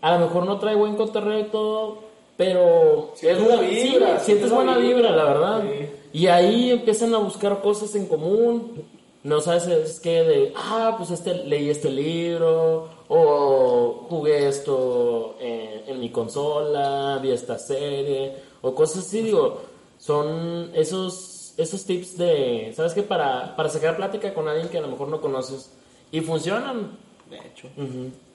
[0.00, 1.98] A lo mejor no trae buen cotorreo y todo,
[2.36, 3.10] pero...
[3.14, 4.96] Sientes es muy- vibra, sí, sientes buena vibra.
[4.96, 5.62] vibra, la verdad.
[5.62, 5.86] Sí.
[6.20, 8.82] Y ahí empiezan a buscar cosas en común.
[9.24, 15.82] No sabes, es que de, ah, pues este, leí este libro, o jugué esto en,
[15.88, 19.58] en mi consola, vi esta serie, o cosas así, digo,
[19.98, 21.12] son esos,
[21.58, 23.02] esos tips de, ¿sabes qué?
[23.02, 25.70] Para, para sacar plática con alguien que a lo mejor no conoces,
[26.10, 26.96] y funcionan.
[27.28, 27.68] De hecho.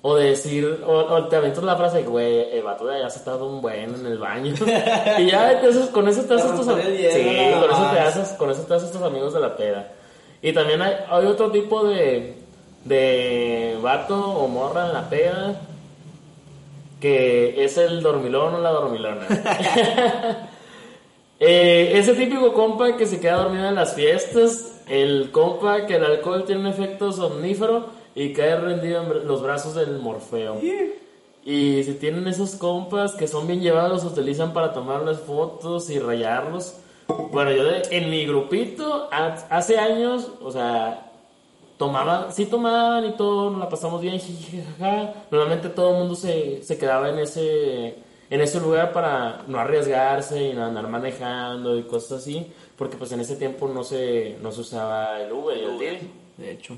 [0.04, 3.20] O decir, o, o te aventas la frase güey, el vato de allá se ha
[3.20, 4.54] estado un buen en el baño.
[5.18, 6.92] y ya, entonces, con eso te haces tus amigos.
[6.92, 9.92] Sí, con eso te haces, con eso te haces tus amigos de la peda.
[10.44, 12.36] Y también hay, hay otro tipo de,
[12.86, 15.60] de vato o morra en la peda
[17.00, 19.28] que es el dormilón o la dormilona.
[21.46, 26.06] Eh, ese típico compa que se queda dormido en las fiestas, el compa que el
[26.06, 30.60] alcohol tiene un efecto somnífero y cae rendido en los brazos del Morfeo.
[31.46, 36.00] Y si tienen esos compas que son bien llevados, los utilizan para tomarles fotos y
[36.00, 36.76] rayarlos.
[37.34, 41.12] Bueno, yo de- en mi grupito, ha- hace años, o sea,
[41.78, 45.14] tomaban, sí tomaban y todo, nos la pasamos bien, jajaja.
[45.30, 47.96] Normalmente todo el mundo se, se quedaba en ese,
[48.30, 52.48] en ese lugar para no arriesgarse y no andar manejando y cosas así,
[52.78, 56.12] porque pues en ese tiempo no se, no se usaba el Uber y el Didi.
[56.38, 56.78] De hecho.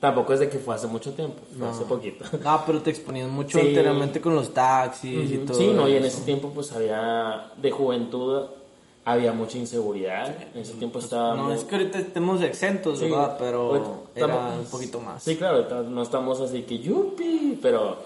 [0.00, 2.24] Tampoco es de que fue hace mucho tiempo, fue hace poquito.
[2.44, 3.66] Ah, pero te exponías mucho Sí.
[3.68, 5.56] anteriormente con los taxis y todo.
[5.58, 6.16] Sí, no, y en eso.
[6.18, 8.44] ese tiempo pues había, de juventud,
[9.04, 10.36] había mucha inseguridad.
[10.54, 11.34] En ese tiempo estaba...
[11.34, 13.36] No, muy- es que ahorita estemos exentos, Sí, ¿verdad?
[13.40, 15.22] Pero ahorita era estamos- un poquito más.
[15.22, 17.96] Sí, claro, no estamos así que yupi, pero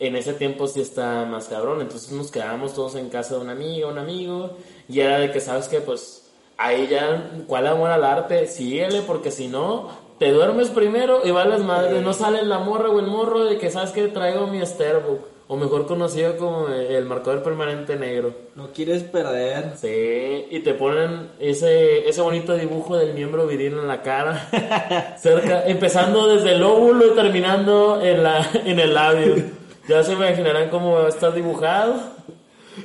[0.00, 1.80] en ese tiempo sí está más cabrón.
[1.80, 4.56] Entonces nos quedábamos todos en casa de un amigo, un amigo,
[4.88, 5.80] y era de que, ¿sabes qué?
[5.80, 8.46] Pues ahí ya, ¿cuál amor al arte?
[8.46, 9.88] Síguele, porque si no,
[10.18, 12.00] te duermes primero y vales madre.
[12.00, 14.08] No sale la morra o el morro de que, ¿sabes qué?
[14.08, 18.34] Traigo mi Starbucks, o mejor conocido como el marcador permanente negro.
[18.54, 19.76] No quieres perder.
[19.76, 25.64] Sí, y te ponen ese, ese bonito dibujo del miembro viril en la cara, cerca,
[25.66, 29.57] empezando desde el óvulo y terminando en, la, en el labio.
[29.88, 31.94] Ya se imaginarán cómo está dibujado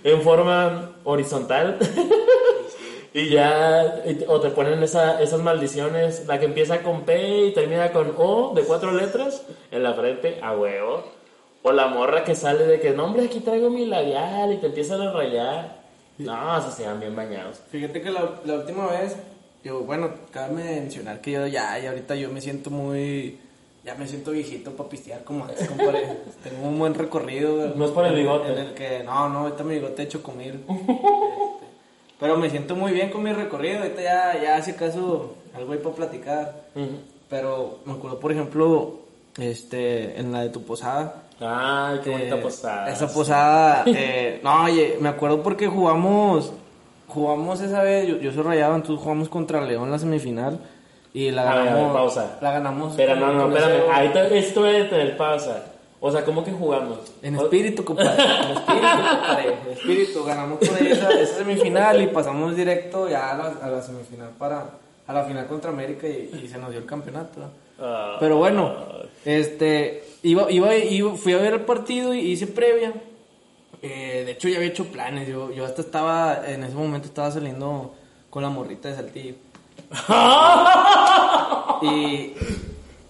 [0.06, 1.78] en forma horizontal.
[3.14, 7.92] y ya, o te ponen esa, esas maldiciones, la que empieza con P y termina
[7.92, 11.04] con O de cuatro letras en la frente, a huevo.
[11.62, 14.68] O la morra que sale de que, no, hombre, aquí traigo mi labial y te
[14.68, 15.84] empiezan a rayar.
[16.20, 17.60] No, se sean bien bañados.
[17.70, 19.18] Fíjate que la, la última vez,
[19.62, 23.40] yo, bueno, cabe mencionar que yo ya, y ahorita yo me siento muy,
[23.84, 26.18] ya me siento viejito para pistear como antes, compadre.
[26.44, 27.74] Tengo un buen recorrido.
[27.76, 28.52] No es por el bigote.
[28.52, 30.64] En el que, no, no, ahorita mi bigote hecho comir.
[32.20, 35.80] pero me siento muy bien con mi recorrido, ahorita ya, ya hace caso algo hay
[35.80, 36.64] para platicar.
[37.30, 39.00] Pero me acuerdo, por ejemplo,
[39.38, 41.24] este, en la de tu posada.
[41.40, 42.90] Ay, qué bonita Eh, postada.
[42.90, 46.54] Esa posada, eh, no, oye, me acuerdo porque jugamos,
[47.08, 50.60] jugamos esa vez, yo, yo soy rayado, entonces jugamos contra León la semifinal
[51.14, 51.94] y la A ver, a ver, ganamos.
[51.94, 52.38] pausa.
[52.42, 52.92] La ganamos.
[52.92, 53.84] Espera, no, no, espérame.
[53.92, 55.66] Ahí esto debe tener pausa.
[56.00, 57.00] O sea, ¿cómo que jugamos?
[57.22, 58.22] En espíritu, compadre.
[58.24, 59.54] En espíritu, compadre.
[59.66, 60.24] En espíritu.
[60.26, 64.66] Ganamos esa, esa semifinal y pasamos directo ya a la, a la semifinal para,
[65.08, 67.40] a la final contra América y, y se nos dio el campeonato.
[67.80, 68.76] Ah, Pero bueno,
[69.24, 72.92] este, iba, iba, iba- fui a ver el partido y hice previa.
[73.82, 75.28] Eh, de hecho, ya había hecho planes.
[75.28, 77.94] Yo, yo hasta estaba, en ese momento estaba saliendo
[78.30, 79.36] con la morrita de Saltillo.
[81.82, 82.34] y,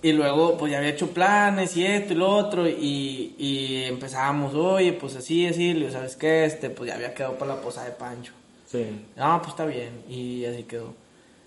[0.01, 2.67] y luego, pues ya había hecho planes y esto y lo otro.
[2.67, 5.73] Y, y empezábamos, oye, pues así, así.
[5.73, 6.45] Le digo, ¿sabes qué?
[6.45, 8.33] Este, pues ya había quedado para la posada de Pancho.
[8.65, 8.85] Sí.
[9.17, 10.03] Ah, pues está bien.
[10.09, 10.93] Y así quedó.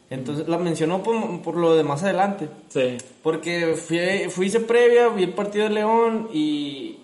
[0.09, 2.49] Entonces la mencionó por, por lo de más adelante.
[2.68, 2.97] Sí.
[3.22, 6.99] Porque fui, fui hice previa, vi el partido de León y,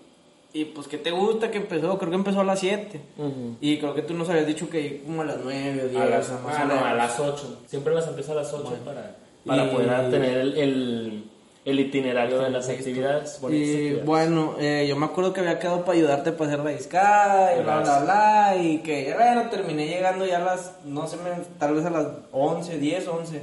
[0.54, 1.98] y pues ¿qué te gusta que empezó?
[1.98, 3.00] Creo que empezó a las 7.
[3.18, 3.56] Ujú.
[3.60, 6.00] Y creo que tú nos habías dicho que como a las 9 o 10.
[6.02, 7.60] A las, o más ah, o no, a las 8.
[7.66, 11.24] Siempre las empieza a las 8 para, para Y- poder tener el, el,
[11.64, 13.38] el itinerario de las actividades.
[13.40, 14.04] Y actividades.
[14.04, 17.62] bueno, eh, yo me acuerdo que había quedado para ayudarte para hacer la discada y
[17.62, 18.56] bla, bla, bla.
[18.62, 21.90] Y que ya bueno, terminé llegando ya a las, no sé, me- tal vez a
[21.90, 23.42] las 11, 10, 11.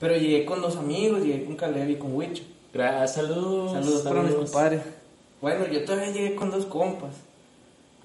[0.00, 2.42] Pero llegué con dos amigos, llegué con Caleb y con Wicho.
[2.72, 3.72] Gracias, saludos.
[3.72, 4.80] Saludos para mis compadres.
[5.40, 7.12] Bueno, yo todavía llegué con dos compas.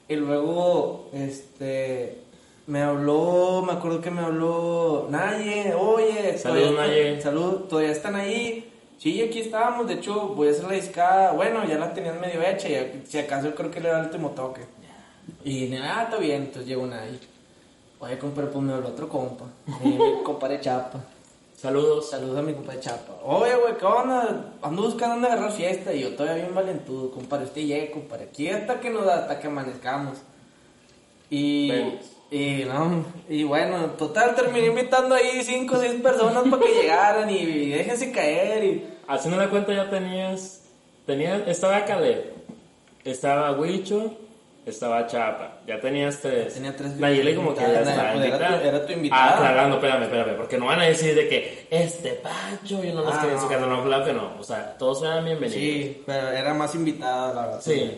[0.08, 2.20] Y luego, este,
[2.68, 6.38] me habló, me acuerdo que me habló Naye, oye.
[6.38, 7.22] Saludos, todavía- Naye.
[7.22, 8.72] Saludos, todavía están ahí.
[8.98, 11.32] Sí, aquí estábamos, de hecho, voy a hacer la discada.
[11.34, 14.30] Bueno, ya la tenían medio hecha, y si acaso creo que le da el último
[14.32, 14.62] toque.
[15.44, 17.20] Y ah, está bien, entonces llegó Naye.
[18.00, 19.46] Oye, compadre, pues me habló otro compa.
[19.84, 21.00] Mi compadre Chapa.
[21.56, 22.10] Saludos.
[22.10, 23.14] Saludos a mi compadre Chapa.
[23.24, 24.54] Oye, güey, ¿qué onda?
[24.62, 27.46] Ando buscando dónde agarrar fiesta y yo todavía bien valentudo, compadre.
[27.46, 28.26] Usted llegue, compadre.
[28.26, 30.18] Aquí hasta que nos hasta que amanezcamos.
[31.30, 32.06] Y, Vemos.
[32.30, 37.30] y, no, y bueno, total, terminé invitando ahí cinco o seis personas para que llegaran
[37.30, 38.64] y, y déjense caer.
[38.64, 40.64] Y, Haciendo la cuenta ya tenías,
[41.06, 42.34] tenías, estaba Caleb,
[43.04, 44.18] estaba Huicho,
[44.66, 46.54] estaba Chapa, ya tenías tres.
[46.56, 48.64] Tenía tres Nayeli como que ya está pues era tu- invitada.
[48.64, 49.34] era tu invitada.
[49.34, 52.94] Ah, claro, no, espérame, espérame, porque no van a decir de que este Pancho, yo
[52.94, 53.50] no los Ah, en su no.
[53.50, 55.54] casa, no, claro que no, o sea, todos eran bienvenidos.
[55.62, 57.62] sí, pero era más invitada, la verdad.
[57.62, 57.92] Sí.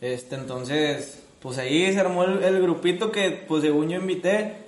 [0.00, 4.64] Este, entonces, pues ahí se armó el, el grupito que, pues según yo invité.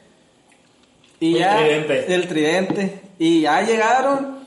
[1.21, 2.15] Y El ya, tridente.
[2.15, 3.01] El tridente.
[3.19, 4.39] Y ya llegaron.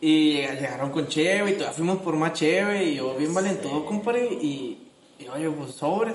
[0.00, 4.24] Y llegaron con Cheve y todavía fuimos por más Cheve y yo bien valentón, compadre.
[4.32, 4.88] Y,
[5.18, 6.14] y oye, pues sobres.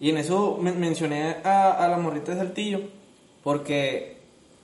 [0.00, 2.80] Y en eso me- mencioné a, a la morrita de Saltillo
[3.44, 4.16] porque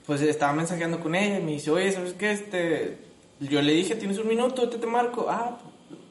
[0.05, 2.31] pues estaba mensajeando con ella y me dice, oye, ¿sabes qué?
[2.31, 2.97] Este,
[3.39, 4.67] yo le dije, ¿tienes un minuto?
[4.69, 5.27] Te te marco.
[5.29, 5.57] Ah,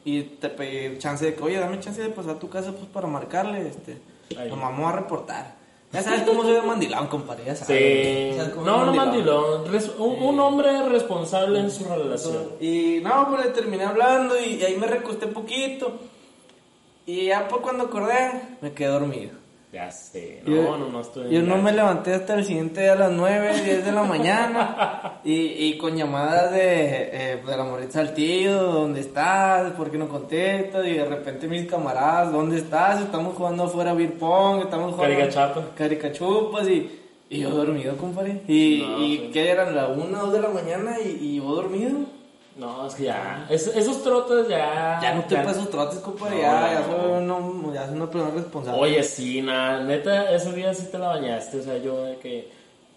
[0.04, 2.86] y te pedí chance de que, oye, dame chance de pasar a tu casa pues
[2.86, 3.96] para marcarle, este,
[4.48, 5.56] nos vamos a reportar.
[5.92, 8.32] Ya sabes cómo soy de mandilón, compadre, ya sabes.
[8.32, 8.36] Sí.
[8.36, 9.62] Sabes No, no mandilón.
[9.98, 12.50] Un, un hombre responsable en su relación.
[12.60, 15.98] Y no, pues le terminé hablando y, ahí me recosté poquito.
[17.06, 19.30] Y ya por cuando acordé, me quedé dormido.
[19.72, 20.42] Ya sé.
[20.46, 21.30] Yo- No, no, no estoy.
[21.30, 25.20] Yo no me levanté hasta el siguiente día a las 9, 10 de la mañana.
[25.24, 29.72] y, y con llamadas de, eh, de la morrita Saltillo, ¿dónde estás?
[29.72, 30.86] ¿Por qué no contestas?
[30.86, 33.02] Y de repente mis camaradas, ¿dónde estás?
[33.02, 35.14] Estamos jugando afuera beer pong, estamos jugando...
[35.16, 35.64] Caricachapa.
[35.76, 36.90] Caricachupas y,
[37.28, 38.40] y yo dormido, compadre.
[38.48, 39.30] Y, No, y sí.
[39.32, 39.74] ¿qué eran?
[39.76, 41.98] La 1 2 de la mañana y, y yo dormido.
[42.56, 43.46] No, es que ya.
[43.50, 44.98] es- esos trotes ya.
[45.02, 46.36] Ya no te pases trotes, compadre.
[46.36, 46.86] No, ya, ya no.
[46.86, 48.80] soy uno- ya soy una persona responsable.
[48.80, 52.50] Oye, sí, nada, neta, ese día sí te la bañaste, o sea, yo de que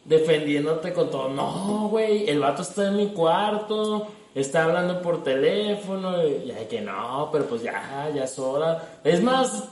[0.05, 6.23] defendiéndote con todo, no, güey, el vato está en mi cuarto, está hablando por teléfono,
[6.25, 8.81] y ya de que no, pero pues ya, ya es hora.
[9.03, 9.65] Es más,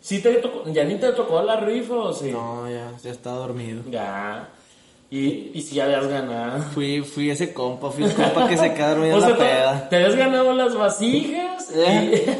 [0.00, 2.32] sí te tocó, ya ni te tocó la rifa, o sí.
[2.32, 3.82] No, ya, ya estaba dormido.
[3.88, 4.48] Ya.
[5.16, 6.62] Y, y si ya habías ganado.
[6.74, 9.88] Fui, fui ese compa, fui el compa que se queda dormido en la te, peda.
[9.88, 11.70] te habías ganado las vasijas.
[11.74, 12.38] ¿Eh?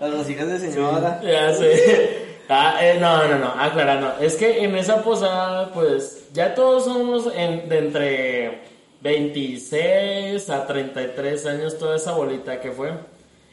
[0.00, 1.20] Las hijas de señora.
[1.24, 2.32] Ya sé.
[2.48, 4.12] Ah, eh, no, no, no, aclarando.
[4.20, 8.58] Es que en esa posada, pues, ya todos somos en- de entre
[9.00, 12.92] 26 a 33 años, toda esa bolita que fue.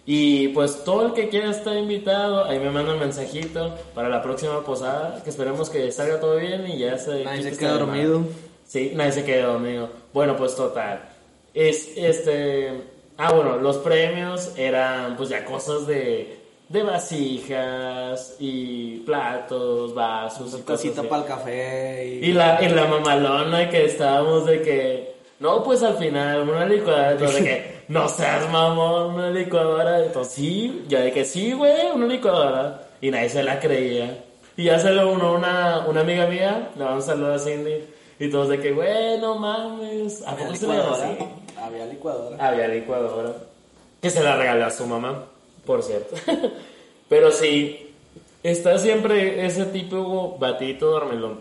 [0.06, 4.22] Y pues todo el que quiera estar invitado, ahí me manda un mensajito para la
[4.24, 7.24] próxima posada, que esperemos que salga todo bien y ya se...
[7.24, 8.24] Nadie se queda dormido.
[8.70, 9.90] Sí, nadie se quedó dormido.
[10.14, 11.02] Bueno, pues total.
[11.56, 12.72] Es este.
[13.18, 16.38] Ah, bueno, los premios eran pues ya cosas de,
[16.70, 21.10] de vasijas y platos, vasos y Una tacita así.
[21.10, 22.06] para el café.
[22.22, 22.30] Y...
[22.30, 25.16] Y la, en la mamalona que estábamos de que.
[25.40, 27.12] No, pues al final, una licuadora.
[27.14, 30.06] Entonces, de que, no seas mamón, una licuadora.
[30.06, 32.84] Entonces, sí, ya de que sí, güey, una licuadora.
[33.02, 34.26] Y nadie se la creía.
[34.56, 37.89] Y ya se lo uno una, una amiga mía, le vamos a saludar a Cindy.
[38.20, 40.22] Y todos de que, güey, no mames.
[40.26, 41.18] ¿A Había poco se así?
[41.62, 42.48] Había licuadora.
[42.48, 43.34] Había licuadora.
[44.02, 45.26] Que se la regaló a su mamá,
[45.66, 46.16] por cierto.
[47.10, 47.94] Pero sí,
[48.44, 51.40] está siempre ese tipo batito dormilón.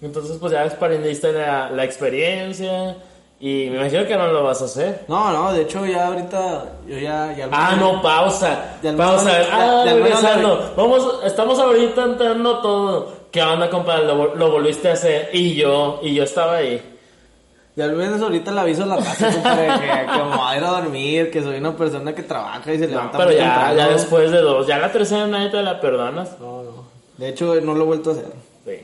[0.00, 2.96] Entonces, pues ya experienciste la, la experiencia.
[3.40, 5.04] Y me imagino que no lo vas a hacer.
[5.08, 7.32] No, no, de hecho ya ahorita, yo ya...
[7.36, 8.78] ya Ah, no, pausa.
[8.96, 9.30] Pausa.
[9.52, 10.72] ah, regresando.
[10.76, 13.17] Vamos, estamos ahorita entrando todo.
[13.30, 14.06] ¿Qué onda, compadre?
[14.06, 15.30] Lo, lo volviste a hacer.
[15.32, 16.80] Y yo, y yo estaba ahí.
[17.76, 20.70] Y al menos ahorita le aviso a la raza, compadre, que, voy a ir a
[20.70, 23.76] dormir, que soy una persona que trabaja y se No, levanta pero muy ya, temprano.
[23.76, 24.66] ya después de dos.
[24.66, 26.40] Ya la tercera nadie te la perdonas.
[26.40, 26.88] No, no.
[27.18, 28.32] De hecho, no lo he vuelto a hacer.
[28.64, 28.78] Sí.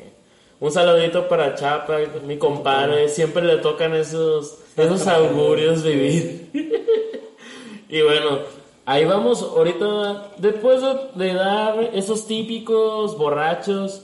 [0.61, 3.09] Un saludito para Chapa, mi compadre.
[3.09, 6.51] Siempre le tocan esos, esos augurios vivir.
[7.88, 8.38] y bueno,
[8.86, 10.28] ahí vamos ahorita.
[10.36, 14.03] Después de, de dar esos típicos borrachos.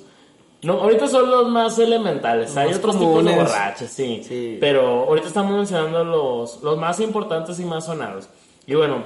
[0.62, 2.56] No, ahorita son los más elementales.
[2.56, 3.34] Hay más otros tipos comunes.
[3.34, 4.22] de borrachos, sí.
[4.26, 4.58] Sí.
[4.60, 8.28] Pero ahorita estamos mencionando los, los más importantes y más sonados.
[8.66, 9.04] Y bueno,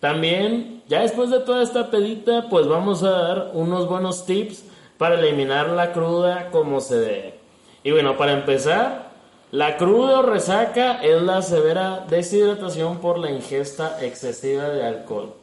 [0.00, 4.64] también, ya después de toda esta pedita, pues vamos a dar unos buenos tips
[4.98, 7.34] para eliminar la cruda como se debe.
[7.82, 9.10] Y bueno, para empezar,
[9.50, 15.34] la cruda o resaca es la severa deshidratación por la ingesta excesiva de alcohol.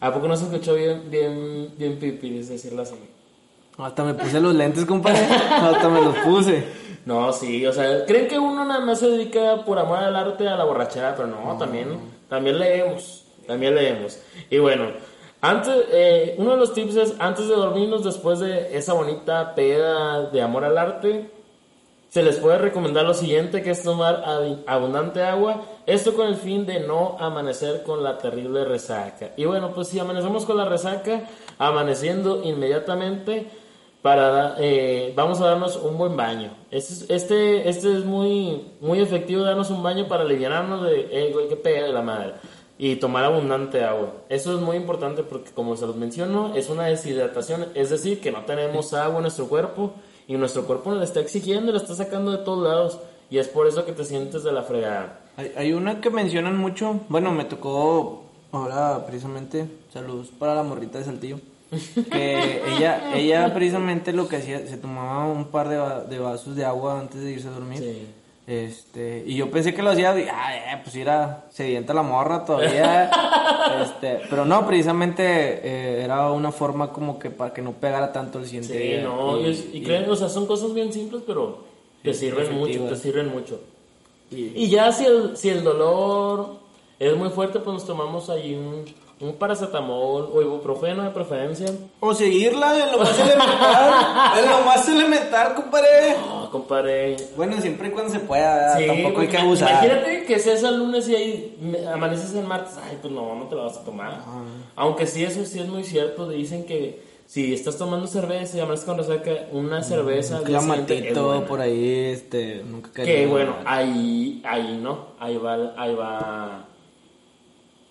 [0.00, 2.94] ¿A poco no se escuchó bien, bien, bien pipiris decirlo así?
[3.84, 5.20] Hasta me puse los lentes, compadre.
[5.24, 6.64] Hasta me los puse.
[7.06, 10.46] No, sí, o sea, creen que uno nada más se dedica por amor al arte
[10.48, 14.18] a la borrachera, pero no, también, también leemos, también leemos.
[14.50, 14.84] Y bueno,
[15.40, 20.24] antes, eh, uno de los tips es antes de dormirnos, después de esa bonita peda
[20.30, 21.30] de amor al arte,
[22.10, 26.34] se les puede recomendar lo siguiente, que es tomar ab- abundante agua, esto con el
[26.36, 29.30] fin de no amanecer con la terrible resaca.
[29.36, 31.22] Y bueno, pues si amanecemos con la resaca,
[31.58, 33.48] amaneciendo inmediatamente,
[34.02, 36.52] para eh, vamos a darnos un buen baño.
[36.70, 41.32] Este, es- este, este es muy, muy efectivo, darnos un baño para aliviarnos de, eh,
[41.32, 42.34] güey, qué pedo de la madre.
[42.78, 44.10] Y tomar abundante agua.
[44.30, 47.66] Eso es muy importante porque, como se los menciono, es una deshidratación.
[47.74, 49.92] Es decir, que no tenemos agua en nuestro cuerpo
[50.26, 52.98] y nuestro cuerpo nos está exigiendo, la está sacando de todos lados.
[53.28, 55.20] Y es por eso que te sientes de la fregada.
[55.36, 57.00] Hay, hay una que mencionan mucho.
[57.10, 59.66] Bueno, me tocó ahora precisamente.
[59.92, 61.38] Saludos para la morrita de Saltillo.
[62.10, 65.76] Que ella, ella precisamente lo que hacía, se tomaba un par de,
[66.08, 67.78] de vasos de agua antes de irse a dormir.
[67.78, 68.06] Sí.
[68.46, 73.08] Este, y yo pensé que lo hacía, y, ah, pues era sedienta la morra todavía.
[73.84, 78.40] este, pero no, precisamente eh, era una forma como que para que no pegara tanto
[78.40, 79.02] el siguiente Sí, día.
[79.04, 81.58] no, y, es- y creen, o sea, son cosas bien simples, pero
[82.02, 83.60] te Sí, sirven mucho, te sirven mucho.
[84.32, 86.56] y- Y ya si el, si el dolor
[86.98, 88.84] es muy fuerte, pues nos tomamos ahí un,
[89.20, 91.66] un paracetamol o ibuprofeno de preferencia.
[92.00, 93.92] O seguirla en lo más elemental.
[94.38, 96.16] en lo más elemental, compadre.
[96.18, 97.16] No, compadre.
[97.36, 99.70] Bueno, siempre y cuando se pueda, tampoco hay que abusar.
[99.84, 102.78] Imagínate que seas el lunes y ahí amaneces el martes.
[102.82, 104.20] Ay, pues no, no te lo vas a tomar.
[104.74, 106.26] Aunque sí, eso sí es muy cierto.
[106.26, 111.42] Dicen que si estás tomando cerveza y amaneces con resaca, una cerveza al Un es
[111.42, 116.69] por ahí, este, nunca Que bueno, ahí, ahí no, ahí va, ahí va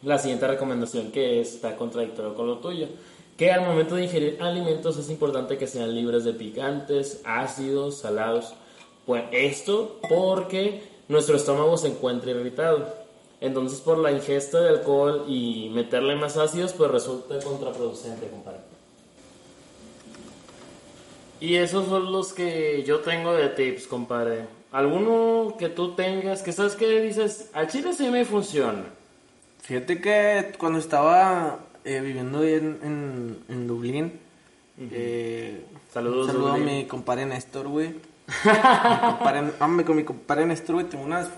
[0.04, 2.88] la siguiente recomendación que está contradictorio con lo tuyo.
[3.38, 8.54] Que al momento de ingerir alimentos es importante que sean libres de picantes, ácidos, salados.
[9.06, 12.94] Pues esto porque nuestro estómago se encuentra irritado.
[13.42, 18.60] Entonces por la ingesta de alcohol y meterle más ácidos pues resulta contraproducente, compadre.
[21.40, 24.46] Y esos son los que yo tengo de tips, compadre.
[24.72, 28.99] ¿Alguno que tú tengas que sabes que dices, al chile sí me funciona?
[29.70, 34.20] Fíjate que cuando estaba eh, viviendo en, en, en Dublín,
[34.80, 35.64] eh,
[35.94, 36.68] Saludos, un saludo Dublín.
[36.70, 37.94] a mi compadre Néstor, güey.
[39.60, 41.30] Hombre, con mi compadre Néstor, güey, tengo unas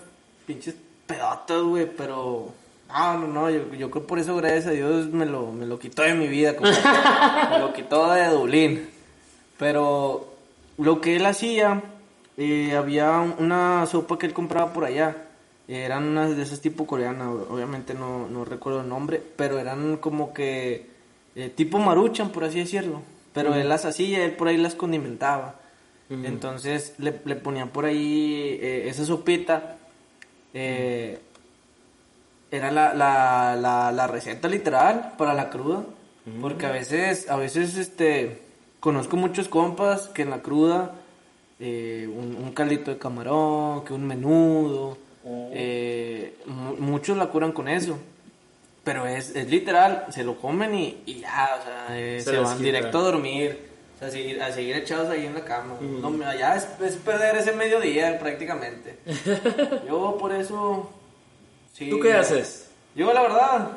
[0.46, 0.74] pinches
[1.06, 2.48] pedotas, güey, pero...
[2.88, 5.78] No, no, no, yo, yo creo por eso, gracias a Dios, me lo, me lo
[5.78, 6.54] quitó de mi vida,
[7.50, 8.88] me lo quitó de Dublín.
[9.58, 10.32] Pero
[10.78, 11.82] lo que él hacía,
[12.38, 15.16] eh, había un- una sopa que él compraba por allá.
[15.74, 20.32] Eran unas de esas tipo coreanas, obviamente no, no recuerdo el nombre, pero eran como
[20.34, 20.86] que
[21.34, 23.00] eh, tipo maruchan, por así decirlo.
[23.32, 25.56] Pero él las hacía, él por ahí las condimentaba.
[26.10, 29.76] Entonces le, le ponían por ahí eh, esa sopita.
[30.52, 31.18] eh,
[32.50, 35.84] era la, la, la, la receta literal para la cruda.
[36.40, 38.42] Porque a veces, a veces, este,
[38.78, 40.92] conozco muchos compas que en la cruda,
[41.58, 47.98] un, un caldito de camarón, que un menudo, eh, mu- muchos la curan con eso.
[48.84, 52.36] Pero es, es literal, se lo comen y, y ya, o sea, eh, Se se,
[52.38, 52.64] van quita.
[52.64, 53.68] directo a dormir.
[53.94, 55.76] O sea, seguir- a seguir echados ahí en la cama.
[55.80, 58.98] No, mira, ya es, es perder ese mediodía prácticamente.
[59.88, 60.90] Yo por eso...
[61.72, 62.68] Sí, ¿Tú qué haces?
[62.96, 63.68] Yo la verdad,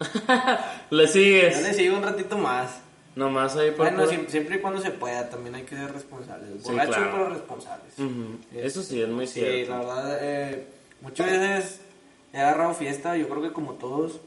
[0.90, 1.62] ¿Le yo sigues?
[1.62, 2.80] le sigo un ratito más.
[3.14, 3.86] Nomás ahí por...
[3.90, 6.62] Bueno, por- siem- siempre y cuando se pueda, también hay que ser responsables.
[6.62, 7.10] Sí, Borrachos, claro.
[7.12, 7.98] pero responsables.
[7.98, 9.72] Ujú, Eso sí, es muy Sí, cierto.
[9.72, 10.66] la verdad, eh,
[11.00, 11.80] muchas veces
[12.32, 14.20] he agarrado fiesta, yo creo que como todos,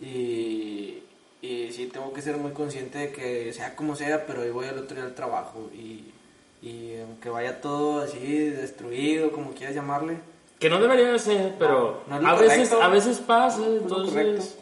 [0.00, 1.02] y,
[1.42, 4.66] y sí tengo que ser muy consciente de que sea como sea, pero hoy voy
[4.66, 6.12] al otro día al trabajo, y,
[6.62, 10.18] y aunque vaya todo así destruido, como quieras llamarle,
[10.58, 14.56] Que no debería de ser, pero No, a veces a veces pasa, entonces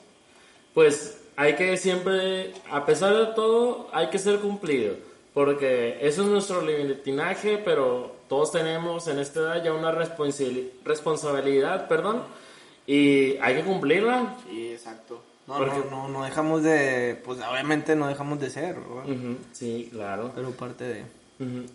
[0.74, 4.94] pues hay que siempre a pesar de todo hay que ser cumplido,
[5.34, 11.88] porque eso es nuestro libertinaje, pero todos tenemos en esta edad ya una responsabili- responsabilidad,
[11.88, 12.22] perdón,
[12.86, 14.36] y hay que cumplirla.
[14.48, 15.22] sí, exacto.
[15.46, 18.76] No, no, no, no dejamos de, pues obviamente no dejamos de ser.
[18.78, 20.30] Ujú, Sí, claro.
[20.34, 21.04] pero parte de...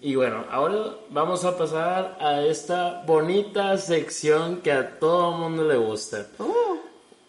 [0.01, 5.77] Y bueno, ahora vamos a pasar a esta bonita sección que a todo mundo le
[5.77, 6.27] gusta.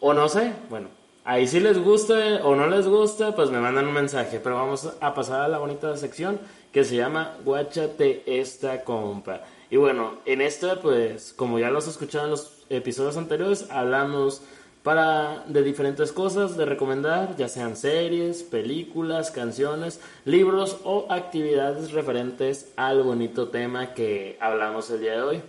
[0.00, 0.88] O no sé, bueno,
[1.24, 4.40] ahí si les gusta o no les gusta, pues me mandan un mensaje.
[4.40, 6.38] Pero vamos a pasar a la bonita sección
[6.72, 9.40] que se llama Guáchate esta compa.
[9.70, 14.42] Y bueno, en esta, pues, como ya los escucharon en los episodios anteriores, hablamos
[14.84, 22.70] para de diferentes cosas de recomendar, ya sean series, películas, canciones, libros o actividades referentes
[22.76, 25.42] al bonito tema que hablamos el día de hoy.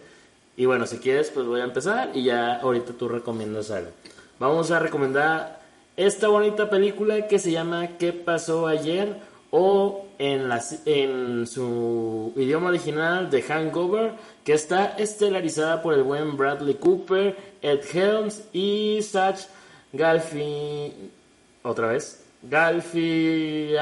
[0.56, 3.92] Y bueno, si quieres, pues voy a empezar y ya ahorita tú recomiendas algo.
[4.40, 5.65] Vamos a recomendar
[5.98, 9.16] esta bonita película que se llama ¿Qué pasó ayer?
[9.58, 14.12] o en, la, en su idioma original de Hangover,
[14.44, 19.40] que está estelarizada por el buen Bradley Cooper, Ed Helms y Sach
[19.94, 20.92] Galfi...
[21.64, 22.26] Otra vez.
[22.44, 23.78] Galfianix.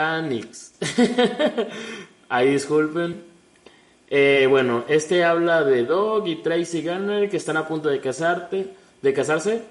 [2.29, 3.23] Ahí disculpen.
[4.11, 8.75] Eh, bueno, este habla de Dog y Tracy Gunner que están a punto de casarte,
[9.01, 9.63] de casarse.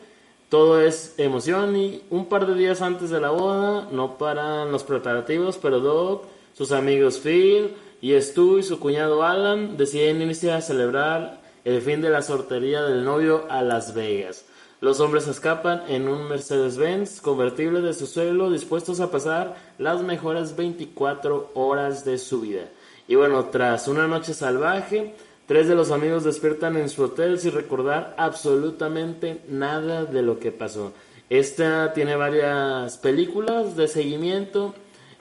[0.52, 4.84] Todo es emoción y un par de días antes de la boda no paran los
[4.84, 10.60] preparativos, pero Dog, sus amigos Phil y Stu y su cuñado Alan deciden irse a
[10.60, 14.44] celebrar el fin de la sortería del novio a Las Vegas.
[14.82, 20.54] Los hombres escapan en un Mercedes-Benz convertible de su suelo dispuestos a pasar las mejores
[20.54, 22.68] 24 horas de su vida.
[23.08, 25.14] Y bueno, tras una noche salvaje,
[25.46, 30.52] Tres de los amigos despiertan en su hotel sin recordar absolutamente nada de lo que
[30.52, 30.92] pasó.
[31.28, 34.74] Esta tiene varias películas de seguimiento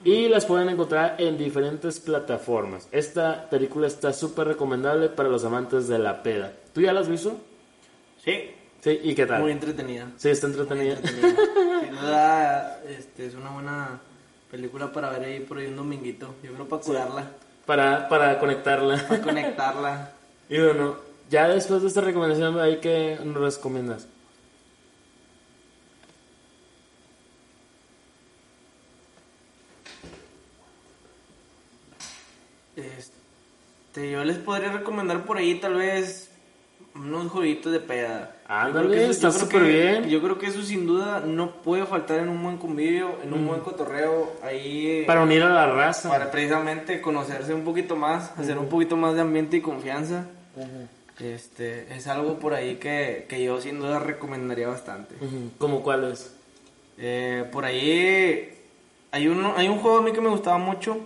[0.03, 2.87] y las pueden encontrar en diferentes plataformas.
[2.91, 6.53] Esta película está súper recomendable para los amantes de la peda.
[6.73, 7.39] ¿Tú ya la has visto?
[8.23, 8.51] Sí.
[8.81, 9.41] Sí, ¿y qué tal?
[9.41, 10.11] Muy entretenida.
[10.17, 10.97] Sí, está entretenida.
[10.97, 14.01] Sin duda, este, es una buena
[14.49, 16.33] película para ver ahí por ahí un dominguito.
[16.41, 17.31] Yo creo para curarla,
[17.65, 19.05] Para, para conectarla.
[19.07, 20.11] para conectarla.
[20.49, 20.97] Y bueno,
[21.29, 24.05] ya después de esta recomendación, ¿ahí qué nos recomiendas?
[32.75, 36.30] Este, yo les podría recomendar por ahí tal vez
[37.01, 38.35] unos jueguitos de peda.
[38.47, 40.09] Ándale, creo que eso- está súper bien.
[40.09, 43.47] Yo creo que eso sin duda no puede faltar en un buen convivio, en un
[43.47, 46.09] buen cotorreo, ahí Para unir a la raza.
[46.09, 50.25] para precisamente conocerse un poquito más, hacer un poquito más de ambiente y confianza.
[51.19, 55.15] Este, es algo por ahí que, que yo sin duda recomendaría bastante.
[55.59, 56.33] ¿Cómo cuál es?
[56.97, 58.49] Eh, por ahí
[59.11, 60.97] hay, uno, hay un juego a mí que me gustaba mucho,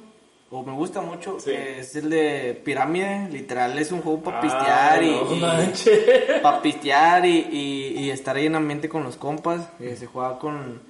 [0.52, 1.52] o me gusta mucho, Sí.
[1.52, 3.28] que es el de Pirámide.
[3.32, 8.36] Literal, es un juego para pistear Ah, y, no pa' pistear y, y- y estar
[8.36, 9.68] ahí en ambiente con los compas.
[9.80, 10.82] Eh, se juega con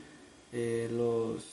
[0.53, 1.43] eh, los...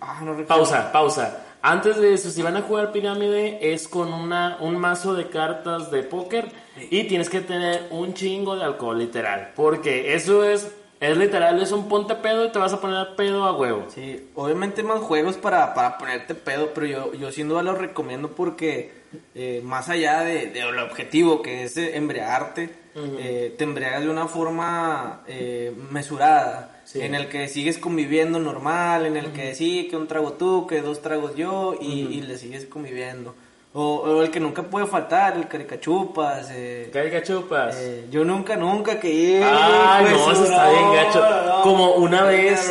[0.00, 0.48] Ah, no recuerdo.
[0.48, 1.46] Pausa, pausa.
[1.62, 5.90] Antes de eso, si van a jugar pirámide, es con una, un mazo de cartas
[5.90, 6.50] de póker
[6.90, 9.52] y tienes que tener un chingo de alcohol, literal.
[9.56, 10.70] Porque eso es,
[11.00, 13.86] es literal, es un ponte pedo y te vas a poner pedo a huevo.
[13.94, 18.32] Sí, obviamente más juegos para, para ponerte pedo, pero yo, yo sin duda lo recomiendo
[18.32, 18.92] porque
[19.34, 24.26] eh, más allá de, del objetivo que es eh, embriagarte, eh, te embriagas de una
[24.28, 27.00] forma eh, mesurada, Sí.
[27.02, 30.82] en el que sigues conviviendo normal, en el que sí, que un trago tú, que
[30.82, 33.36] dos tragos yo, y, y le sigues conviviendo.
[33.72, 36.48] O, o el que nunca puede faltar, el caricachupas.
[36.50, 37.76] Eh, Caricachupas.
[37.78, 41.20] eh, yo nunca, nunca que Ay, pues, no, eso está bien gacho.
[41.46, 42.68] no, Como una vez,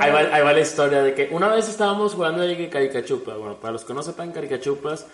[0.00, 3.38] ahí va, ahí va la historia de que una vez estábamos jugando de caricachupas.
[3.38, 5.06] Bueno, para los que no sepan caricachupas,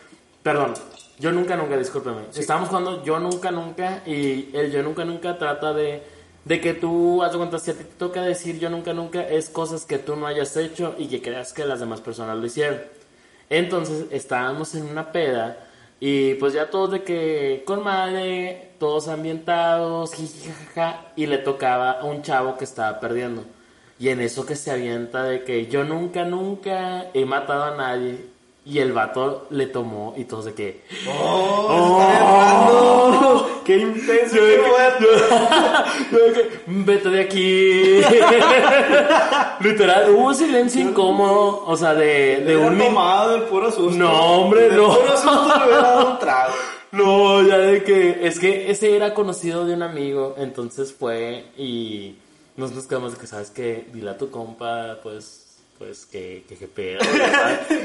[0.43, 0.73] perdón,
[1.19, 2.23] yo nunca, nunca, discúlpeme.
[2.35, 6.03] Estábamos jugando yo nunca, nunca y el yo nunca, nunca trata de,
[6.47, 9.51] de que tú, haz cuenta, si a ti te toca decir yo nunca, nunca, es
[9.51, 12.81] cosas que tú no hayas hecho y que creas que las demás personas lo hicieron.
[13.51, 15.57] Entonces estábamos en una peda
[15.99, 21.93] y pues ya todos de que con madre, todos ambientados, jiji, jajaja, y le tocaba
[21.93, 23.45] a un chavo que estaba perdiendo.
[23.99, 28.36] Y en eso que se avienta de que yo nunca, nunca he matado a nadie.
[28.69, 30.83] Y el vato le tomó y todos de que...
[32.29, 33.47] ¡Oh!
[33.65, 34.35] ¡Qué intenso!
[34.37, 34.63] Yo de que,
[35.01, 35.07] yo-
[36.13, 38.01] yo de que, vete de aquí.
[39.61, 43.97] Literal, hubo silencio incómodo, o sea, de, de un tomado del puro susto.
[43.97, 44.13] No,
[44.43, 44.89] hombre, no.
[44.99, 46.55] puro susto le hubiera dado un trago.
[46.93, 52.17] No, ya de que es que ese era conocido de un amigo, entonces fue y
[52.57, 55.46] nos quedamos de que sabes que dile a tu compa, pues
[55.79, 57.01] pues que que, que pedo.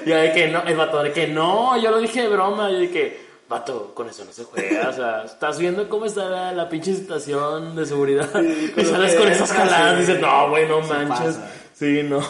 [0.06, 2.88] ya de que no, el vato de que no, yo lo dije de broma, y
[2.88, 6.52] de que vato, con eso no se juega, o sea, estás viendo cómo está la,
[6.54, 10.50] la pinche situación de seguridad Sí, y sales con es, esas jaladas y dices, no,
[10.50, 11.36] güey, no manches.
[11.36, 11.52] pasa.
[11.74, 12.22] Sí, no.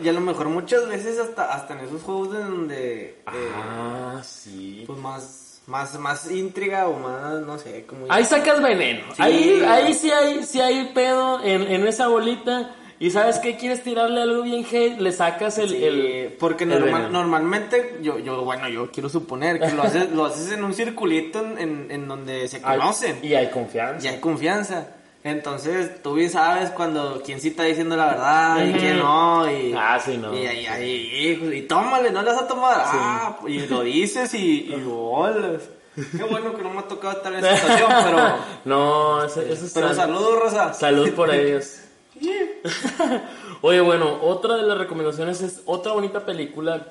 [0.00, 3.02] Y, y a lo mejor muchas veces hasta, hasta en esos juegos de donde
[3.32, 4.84] eh, ah, sí.
[4.86, 9.04] pues más, más, más intriga o más, no sé, como Ahí sacas veneno.
[9.16, 9.22] Sí.
[9.22, 12.74] Ahí, ahí sí hay, sí hay pedo en, en esa bolita.
[13.06, 15.68] Y sabes que quieres tirarle algo bien hate, le sacas el.
[15.70, 20.10] Sí, el porque el normal- normalmente yo, yo, bueno, yo quiero suponer que lo haces,
[20.10, 24.06] lo haces en un circulito en, en, en donde se Hay- conocen y hay confianza.
[24.06, 24.86] y hay confianza.
[25.22, 29.50] Entonces, tú bien sabes cuando quién sí está diciendo la verdad y quién no.
[29.50, 30.34] Y, Ah, sí, no.
[30.34, 32.74] Y, y, y, y- y tómale, no le vas a tomar.
[32.78, 35.62] Ah, y lo dices y, y bolas.
[35.94, 38.18] Qué bueno que no me ha tocado estar en esa situación, pero.
[38.64, 40.74] No, eso, eso Pero saludos, Rosa.
[40.74, 41.78] Salud por ellos.
[43.62, 46.86] Oye, bueno, otra de las recomendaciones es otra bonita película.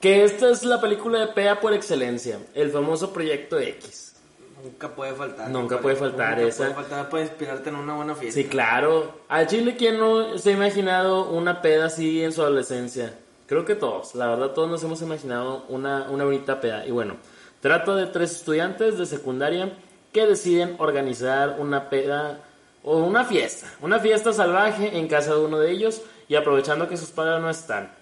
[0.00, 2.38] Que esta es la película de PEA por excelencia.
[2.54, 4.14] El famoso Proyecto X.
[4.62, 5.50] Nunca puede faltar.
[5.50, 6.64] Nunca puede faltar Nunca esa.
[6.64, 8.40] puede faltar para inspirarte en una buena fiesta.
[8.40, 9.20] Sí, claro.
[9.28, 13.14] Al Chile, ¿quién no se ha imaginado una peda así en su adolescencia?
[13.46, 14.14] Creo que todos.
[14.14, 16.86] La verdad, todos nos hemos imaginado una, una bonita peda.
[16.86, 17.16] Y bueno,
[17.60, 19.72] trata de tres estudiantes de secundaria
[20.12, 22.40] que deciden organizar una peda
[22.84, 23.72] o una fiesta.
[23.80, 27.50] Una fiesta salvaje en casa de uno de ellos y aprovechando que sus padres no
[27.50, 27.92] están.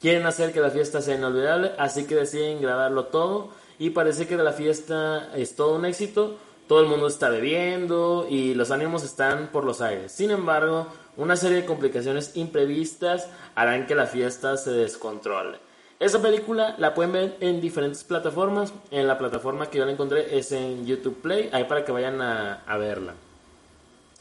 [0.00, 4.36] Quieren hacer que la fiesta sea inolvidable, así que deciden grabarlo todo y parece que
[4.36, 6.36] la fiesta es todo un éxito.
[6.68, 10.12] Todo el mundo está bebiendo y los ánimos están por los aires.
[10.12, 10.86] Sin embargo,
[11.16, 15.58] una serie de complicaciones imprevistas harán que la fiesta se descontrole.
[16.00, 18.72] Esa película la pueden ver en diferentes plataformas.
[18.90, 21.50] En la plataforma que yo la encontré es en YouTube Play.
[21.52, 23.14] Ahí para que vayan a, a verla.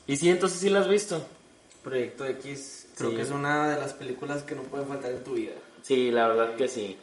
[0.07, 1.21] Y sí, entonces sí la has visto.
[1.83, 3.15] Proyecto X, creo Sí.
[3.15, 5.53] que es una de las películas que no pueden faltar en tu vida.
[5.81, 6.97] Sí, la verdad que sí.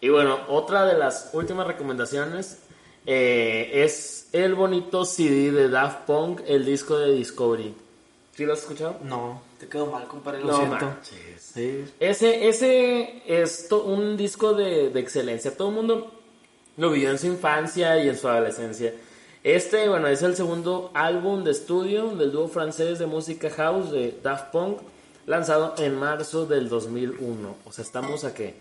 [0.00, 2.58] Y bueno, otra de las últimas recomendaciones
[3.06, 7.72] eh, es el bonito CD de Daft Punk, el disco de Discovery.
[8.34, 8.96] ¿Sí lo has escuchado?
[9.04, 10.94] No, te quedó mal, compadre, lo No siento.
[11.38, 11.84] Sí.
[12.00, 15.56] Ese, ese es un disco de, de excelencia.
[15.56, 16.12] Todo el mundo
[16.76, 18.92] lo vivió en su infancia y en su adolescencia.
[19.46, 24.18] Este, bueno, es el segundo álbum de estudio del dúo francés de música house de
[24.20, 24.78] Daft Punk,
[25.24, 27.54] lanzado en marzo del 2001.
[27.64, 28.56] O sea, estamos a qué?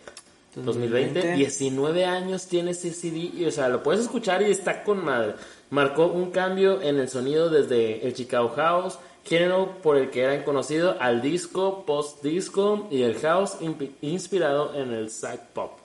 [0.53, 1.37] 2020, 2020.
[1.37, 5.33] 19 años tiene ese CD y, o sea, lo puedes escuchar y está con madre.
[5.71, 10.45] Marcó un cambio en el sonido desde el Chicago House, género por el que era
[10.45, 13.57] conocido, al disco, post-disco y el house
[14.01, 15.79] inspirado en el psych pop.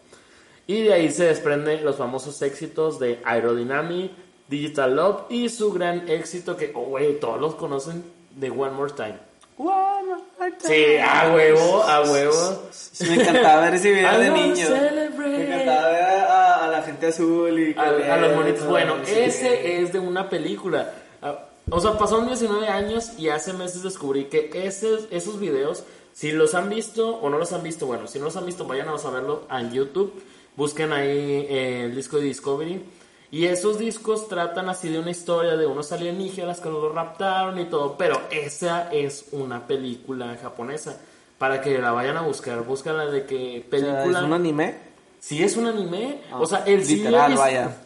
[0.67, 4.13] Y de ahí se desprenden los famosos éxitos de Aerodynamic,
[4.51, 8.05] Digital Love y su gran éxito que, oh, güey, todos los conocen
[8.37, 9.17] de One More Time.
[10.59, 12.63] Sí, a huevo, a huevo.
[12.71, 14.67] Sí, me encantaba ver ese video de niño.
[14.67, 15.29] celebrate.
[15.31, 18.67] Me encantaba ver a, a la gente azul y a, a los monitos.
[18.67, 19.13] Bueno, Sí.
[19.17, 20.93] ese es de una película.
[21.23, 25.85] Ah, O sea, pasaron 19 años y hace meses descubrí que ese- esos videos,
[26.15, 28.65] si los han visto o no los han visto, bueno, si no los han visto,
[28.65, 30.13] vayan a verlo en YouTube.
[30.57, 32.83] Busquen ahí eh, el disco de Discovery.
[33.33, 37.65] Y esos discos tratan así de una historia de unos alienígenas que los raptaron y
[37.67, 37.97] todo.
[37.97, 40.99] Pero esa es una película japonesa.
[41.39, 44.19] Para que la vayan a buscar, búscala de que O sea, película.
[44.19, 44.75] ¿Es un anime?
[45.21, 47.77] Si es un anime, Ah, o sea, el CD literal, vaya.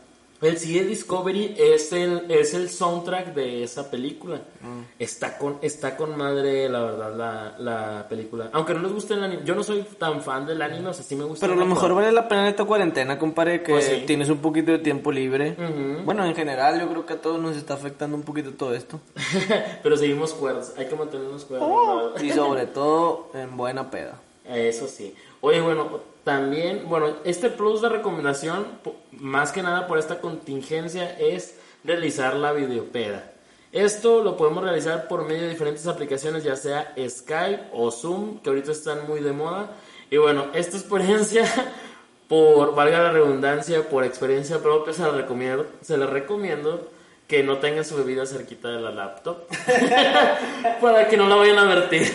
[0.44, 4.36] El CD Discovery es el, es el soundtrack de esa película.
[4.60, 4.80] Mm.
[4.98, 8.50] Está con está con madre, la verdad, la, la película.
[8.52, 11.02] Aunque no les guste el anime, yo no soy tan fan del anime, o sea,
[11.04, 11.46] sí me gusta.
[11.46, 12.04] Pero a lo mejor actual.
[12.04, 14.04] vale la pena en esta cuarentena, compadre, que Pues sí.
[14.06, 15.56] tienes un poquito de tiempo libre.
[15.58, 16.04] Ujú.
[16.04, 19.00] Bueno, en general yo creo que a todos nos está afectando un poquito todo esto.
[19.82, 21.68] Pero seguimos cuerdos, hay que mantenernos cuerdos.
[21.70, 21.96] Oh.
[22.12, 22.22] ¿verdad?
[22.22, 24.20] Y sobre todo en buena peda.
[24.46, 25.14] Eso sí.
[25.40, 28.66] Oye, bueno, también, bueno, este plus de recomendación,
[29.12, 33.30] más que nada por esta contingencia, es realizar la videopeda.
[33.72, 38.48] Esto lo podemos realizar por medio de diferentes aplicaciones, ya sea Skype o Zoom, que
[38.48, 39.72] ahorita están muy de moda.
[40.10, 41.44] Y bueno, esta experiencia,
[42.28, 46.88] por, valga la redundancia, por experiencia propia, se la recomiendo, se la recomiendo
[47.26, 49.46] que no tengan su bebida cerquita de la laptop
[50.80, 52.12] para que no la vayan a vertir.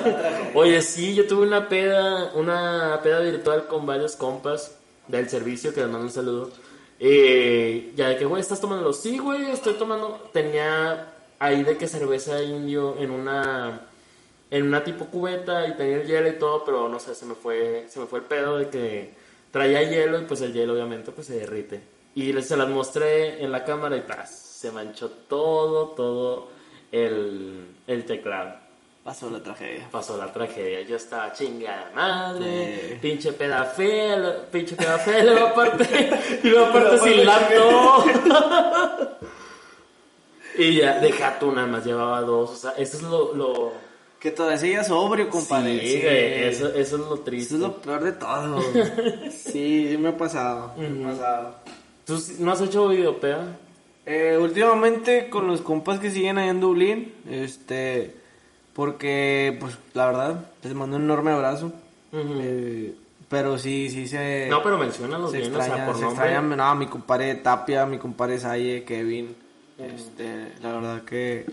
[0.54, 5.80] Oye, sí, yo tuve una peda, una peda virtual con varios compas del servicio que
[5.80, 6.50] les mando un saludo.
[7.00, 8.92] Eh, ya de que, güey, ¿estás tomando?
[8.92, 10.30] Sí, güey, estoy tomando.
[10.32, 13.88] Tenía ahí de que cerveza indio en una
[14.52, 17.34] en una tipo cubeta y tenía el hielo y todo, pero no sé, se me
[17.34, 19.14] fue se me fue el pedo de que
[19.50, 21.80] traía hielo y pues el hielo obviamente pues se derrite.
[22.14, 24.51] Y se las mostré en la cámara y ¡paz!
[24.62, 26.48] Se manchó todo, todo
[26.92, 28.54] el, el teclado.
[29.04, 29.88] Pasó la tragedia.
[29.90, 32.98] Pasó la tragedia, yo estaba chingada madre, Sí.
[33.02, 36.10] pinche peda fea, lo- pinche peda fea, y luego aparte,
[36.44, 38.06] y luego aparte sin laptop.
[40.58, 43.72] y ya, deja tú nada más, llevaba dos, o sea, eso es lo, lo,
[44.20, 45.80] Que todavía sigas sobrio, compadre.
[45.80, 47.56] sí, güey, eso, eso es lo triste.
[47.56, 48.62] Eso es lo peor de todo.
[49.32, 50.74] sí, sí me ha pasado.
[50.76, 51.54] Me ha pasado.
[52.06, 53.46] ¿Tú sí- no has hecho videopeda?
[54.04, 58.14] Eh, últimamente con los compas que siguen allá en Dublín, este,
[58.72, 61.72] porque, pues, la verdad, les mando un enorme abrazo.
[62.12, 62.94] Eh,
[63.28, 64.48] pero sí, sí se...
[64.50, 66.26] No, pero menciónalos se bien, o sea, por se nombre.
[66.26, 69.34] extraña, no, mi compadre Tapia, mi compadre Saye, Kevin,
[69.78, 71.46] este, la verdad que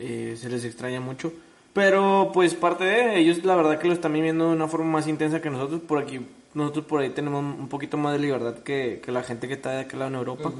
[0.00, 1.32] eh, se les extraña mucho.
[1.72, 5.06] Pero pues parte de ellos, la verdad que lo están viviendo de una forma más
[5.06, 5.80] intensa que nosotros.
[5.80, 6.20] Por aquí,
[6.54, 9.70] nosotros por ahí tenemos un poquito más de libertad que, que la gente que está
[9.70, 10.52] de aquel lado en Europa.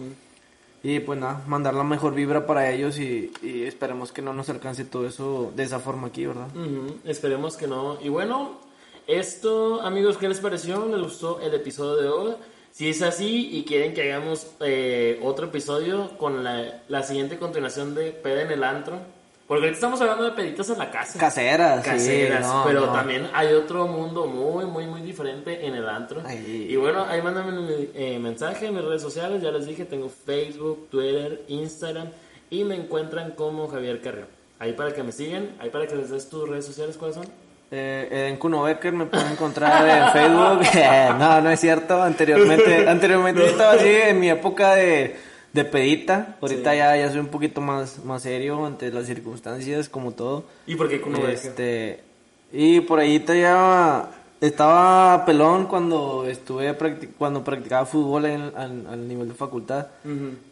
[0.84, 4.48] Y pues nada, mandar la mejor vibra para ellos y, y esperemos que no nos
[4.48, 6.48] alcance todo eso de esa forma aquí, ¿verdad?
[6.56, 7.98] Ujú, Esperemos que no.
[8.02, 8.58] Y bueno,
[9.06, 10.86] esto, amigos, ¿qué les pareció?
[10.86, 12.34] ¿Les gustó el episodio de hoy?
[12.72, 17.94] Si es así y quieren que hagamos eh, otro episodio con la, la siguiente continuación
[17.94, 18.98] de Peda en el Antro,
[19.52, 21.18] porque ahorita estamos hablando de peditas en la casa.
[21.18, 22.92] Caseras, sí, Caseras, no, pero no.
[22.94, 26.22] también hay otro mundo muy, muy, muy diferente en el antro.
[26.24, 26.68] Ay.
[26.70, 30.08] Y bueno, ahí mándame un eh, mensaje en mis redes sociales, ya les dije, tengo
[30.08, 32.08] Facebook, Twitter, Instagram
[32.48, 34.24] y me encuentran como Javier Carrió.
[34.58, 37.26] Ahí para que me sigan, ahí para que les des tus redes sociales, ¿cuáles son?
[37.70, 40.62] Eh, en Kuno Becker me pueden encontrar en Facebook.
[41.18, 42.02] no, no es cierto.
[42.02, 45.14] Anteriormente, anteriormente yo estaba así en mi época de,
[45.52, 46.36] de pedita.
[46.40, 46.76] Ahorita Sí.
[46.78, 50.44] ya, ya soy un poquito más, más serio ante las circunstancias, como todo.
[50.66, 51.30] ¿Y por qué Becker?
[51.30, 52.00] Este,
[52.52, 54.08] y por ahí te ya
[54.40, 59.86] estaba pelón cuando estuve practic- cuando practicaba fútbol en- al, al nivel de facultad.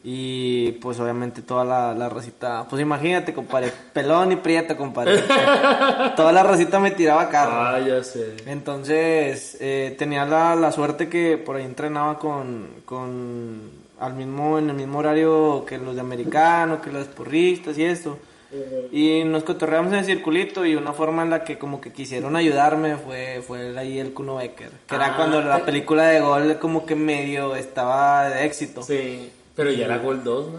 [0.05, 5.21] Y pues obviamente toda la, la racita, pues imagínate, compadre, pelón y prieta, compadre.
[6.17, 7.53] toda la racita me tiraba carro.
[7.53, 8.37] Ah, ya sé.
[8.47, 13.61] Entonces, eh, tenía la, la suerte que por ahí entrenaba con, con
[14.01, 18.19] al mismo, en el mismo horario que los de americano, que los porristas y esto.
[18.91, 22.35] Y nos cotorreamos en el circulito y una forma en la que como que quisieron
[22.35, 24.71] ayudarme fue, fue ahí el Kuno Becker.
[24.89, 28.83] Que era Ah, cuando la te- película de gol como que medio estaba de éxito.
[28.83, 30.59] Sí, pero ya era Gol 2, ¿no?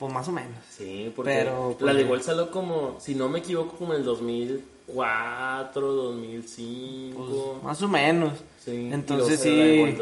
[0.00, 0.50] Pues más o menos.
[0.68, 4.00] Sí, porque Pero, la pues, de Gol salió como, si no me equivoco, como en
[4.00, 7.16] el 2004, 2005.
[7.16, 8.32] Pues, más o menos.
[8.64, 9.96] sí, Entonces sí.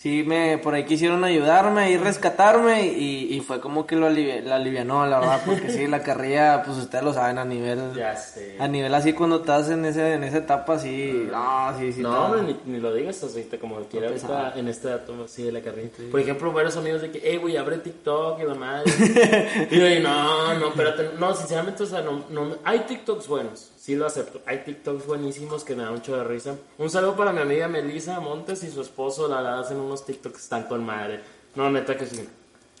[0.00, 0.10] Gol 2.
[0.20, 4.42] Sí, me, por ahí quisieron ayudarme y rescatarme y, y fue como que lo alivi-
[4.42, 8.16] la alivianó, la verdad, porque sí, la carrilla, pues ustedes lo saben, a nivel, Ya
[8.16, 8.56] sé.
[8.58, 12.00] a nivel así cuando estás en ese, en esa etapa, sí, no, sí, sí.
[12.00, 14.56] no, hombre, ni, ni lo digas así, como quiera ahorita pesado.
[14.58, 15.90] en este dato así de la carrera.
[16.10, 18.90] Por ejemplo, varios amigos de que, hey, güey, abre TikTok y la madre.
[19.70, 23.96] y yo, no, no, espérate, no, sinceramente, o sea, no, no, hay TikToks buenos, sí
[23.96, 24.40] lo acepto.
[24.46, 26.54] Hay TikToks buenísimos que me dan mucho de risa.
[26.78, 30.44] Un saludo para mi amiga Melissa Montes y su esposo, la verdad, hacen unos TikToks
[30.44, 31.20] están con madre.
[31.56, 32.28] No, neta que sí.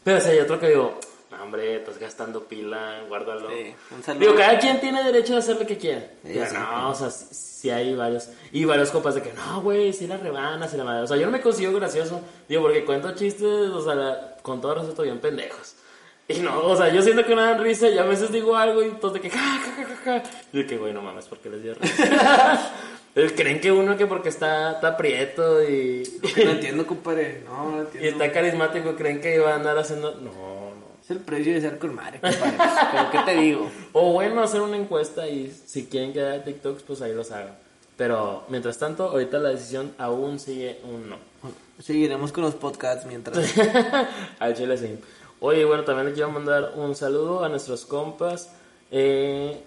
[0.04, 1.00] Pero si hay otro que digo,
[1.32, 3.50] no, hombre, estás gastando pila, guárdalo.
[3.50, 4.20] Sí, un saludo.
[4.20, 6.00] Digo, cada quien tiene derecho a hacer lo que quiera.
[6.24, 6.54] Sí, sí.
[6.54, 8.28] no, o sea, sí, sí hay varios.
[8.52, 11.02] Y varios copas de que, no, güey, si la rebanas y la madre.
[11.02, 12.20] O sea, yo no me consigo gracioso.
[12.48, 15.74] Digo, porque cuento chistes, o sea, con todo respeto, bien pendejos.
[16.30, 18.82] Y no, o sea, yo siento que no dan risa y a veces digo algo
[18.82, 20.22] y todos de que, ja, ja, ja, ja.
[20.52, 22.72] Y de que, güey, no mames, ¿por qué les dio risa?
[23.36, 26.04] Creen que uno que porque está, está prieto y,
[26.44, 28.08] No entiendo, compadre, no, no y entiendo.
[28.10, 30.12] está carismático, creen que va a andar haciendo.
[30.12, 30.90] No, no.
[31.02, 32.56] Es el precio de ser con madre, compadre,
[32.92, 33.68] pero ¿qué te digo?
[33.92, 37.56] O bueno, hacer una encuesta y si quieren que haga TikToks, pues ahí los hagan.
[37.96, 41.16] Pero mientras tanto, ahorita la decisión aún sigue un no.
[41.82, 43.52] Seguiremos con los podcasts mientras.
[44.38, 44.98] Al chile sí.
[45.40, 48.52] Oye, bueno, también le quiero mandar un saludo a nuestros compas
[48.90, 49.62] eh,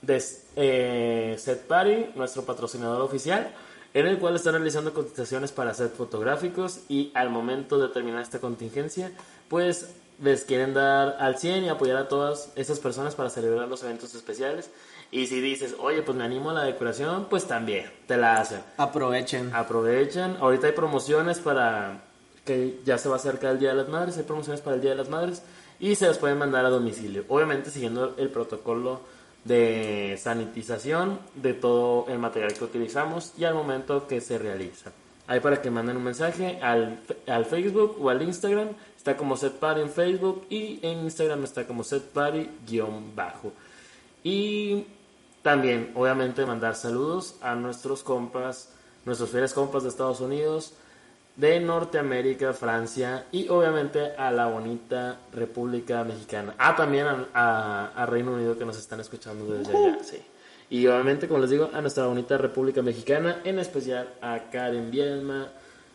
[0.00, 3.52] de eh, Set Party, nuestro patrocinador oficial,
[3.94, 8.38] en el cual están realizando cotizaciones para set fotográficos y al momento de terminar esta
[8.38, 9.10] contingencia,
[9.48, 9.90] pues
[10.22, 14.14] les quieren dar al 100 y apoyar a todas esas personas para celebrar los eventos
[14.14, 14.70] especiales.
[15.10, 18.60] Y si dices, oye, pues me animo a la decoración, pues también te la hacen.
[18.76, 19.52] Aprovechen.
[19.54, 20.36] Aprovechen.
[20.40, 22.02] Ahorita hay promociones para
[22.46, 24.16] que ya se va a acercar el Día de las Madres.
[24.16, 25.42] Hay promociones para el Día de las Madres
[25.78, 27.24] y se las pueden mandar a domicilio.
[27.28, 29.00] Obviamente siguiendo el protocolo
[29.44, 34.92] de sanitización de todo el material que utilizamos y al momento que se realiza.
[35.28, 38.68] Ahí para que manden un mensaje al, al Facebook o al Instagram.
[38.96, 43.52] Está como SetParty en Facebook y en Instagram está como SetParty-bajo.
[44.22, 44.86] Y
[45.42, 48.70] también, obviamente, mandar saludos a nuestros compas,
[49.04, 50.72] nuestros fieles compas de Estados Unidos,
[51.36, 56.54] de Norteamérica, Francia y obviamente a la bonita República Mexicana.
[56.58, 60.18] Ah, también a, a- a Reino Unido que nos están escuchando desde allá, sí.
[60.70, 65.48] Y obviamente, como les digo, a nuestra bonita República Mexicana, en especial a Karen Bielma,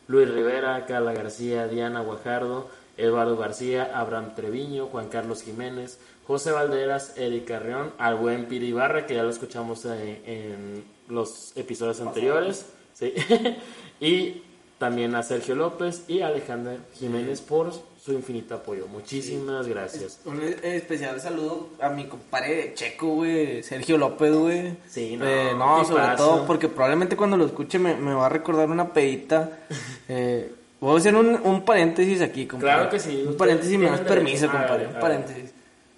[0.08, 7.18] Luis Rivera, Carla García, Diana Guajardo, Eduardo García, Abraham Treviño, Juan Carlos Jiménez, José Valderas,
[7.18, 12.68] Eric Carrión, al buen Piri Ibarra, que ya lo escuchamos eh, en los episodios anteriores,
[12.94, 13.14] sí.
[14.00, 14.44] y
[14.82, 17.72] también a Sergio López y a Alejandra Jiménez por
[18.04, 18.88] su infinito apoyo.
[18.88, 20.20] Muchísimas gracias.
[20.26, 24.74] Un especial saludo a mi compadre Checo, güey, Sergio López, güey.
[24.90, 28.30] Sí, no, Eh, no, sobre todo porque probablemente cuando lo escuche me, me va a
[28.30, 29.60] recordar una pedita.
[30.14, 30.52] Eh,
[30.82, 32.74] voy a hacer un, un paréntesis aquí, compadre.
[32.74, 34.48] Claro que sí, Un paréntesis, me das permiso.
[34.48, 34.88] A compadre.
[34.88, 35.52] ver, Un paréntesis.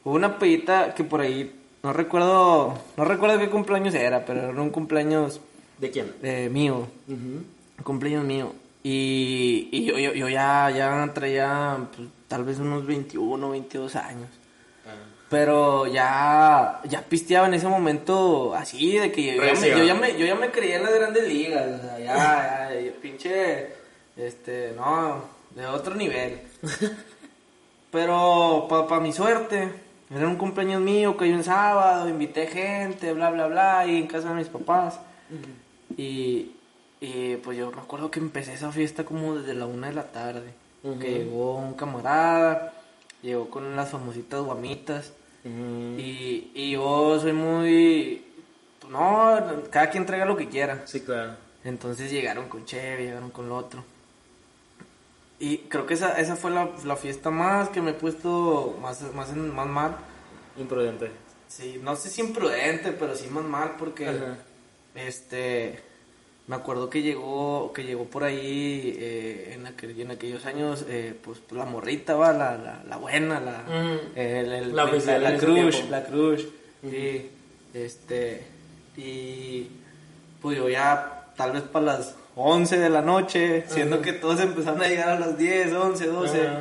[0.03, 1.51] Hubo una pedita que por ahí,
[1.81, 5.39] no recuerdo, no recuerdo qué cumpleaños era, pero era un cumpleaños
[5.79, 6.11] ¿De quién?
[6.21, 6.85] eh, mío.
[7.07, 7.45] Un
[7.83, 8.51] cumpleaños mío.
[8.83, 14.29] Y, y yo, yo, yo ya, ya traía pues, tal vez unos 21, 22 años.
[15.29, 19.95] Pero ya, ya pisteaba en ese momento así, de que yo, ya me, yo, ya
[19.95, 21.79] me, yo ya me creía en las grandes ligas.
[21.79, 22.69] o sea, ya,
[23.01, 23.69] pinche,
[24.15, 25.23] este, no,
[25.55, 26.39] de otro nivel.
[27.91, 29.69] Pero para mi suerte,
[30.11, 34.29] era un cumpleaños mío, cayó un sábado, invité gente, bla, bla, bla, y en casa
[34.29, 34.99] de mis papás.
[35.97, 36.51] Y,
[37.03, 40.11] y, pues yo me acuerdo que empecé esa fiesta como desde la una de la
[40.11, 40.53] tarde.
[40.99, 42.73] Que llegó un camarada,
[43.21, 45.13] llegó con las famositas guamitas.
[45.45, 48.25] Y, y yo soy muy...
[48.89, 49.37] No,
[49.69, 50.81] cada quien traiga lo que quiera.
[50.85, 51.35] Sí, claro.
[51.63, 53.83] Entonces llegaron con Chevy, llegaron con lo otro.
[55.39, 59.01] Y creo que esa, esa fue la, la fiesta más que me he puesto más,
[59.13, 59.97] más, en- más mal.
[60.57, 61.11] Imprudente.
[61.47, 64.07] Sí, no sé si imprudente, pero sí más mal porque...
[64.07, 64.37] Ajá.
[64.95, 65.79] Este...
[66.47, 71.13] me acuerdo que llegó, que llegó por ahí eh, en, aquel- en aquellos años, eh,
[71.23, 73.99] pues la morrita, va, la, la, la buena, la, Mm.
[74.17, 76.43] el- el- La la, la crush, la crush,
[76.89, 77.29] sí,
[77.73, 78.43] este,
[78.97, 79.67] y
[80.41, 84.81] pues yo ya tal vez para las 11 de la noche, siendo que todos empezaron
[84.81, 86.59] a llegar a las 10, 11, 12, Ajá.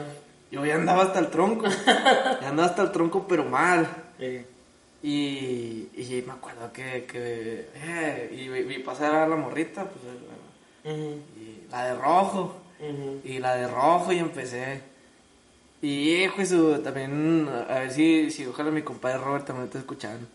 [0.53, 3.89] yo ya andaba hasta el tronco, ya andaba hasta el tronco pero mal.
[5.03, 8.49] Y, y me acuerdo que, que eh, y
[8.89, 10.05] a la morrita, pues,
[10.85, 12.57] eh, y la de rojo,
[13.25, 14.81] y la de rojo, y empecé.
[15.81, 20.27] Y su, también, a ver si, si ojalá mi compadre Robert también está escuchando.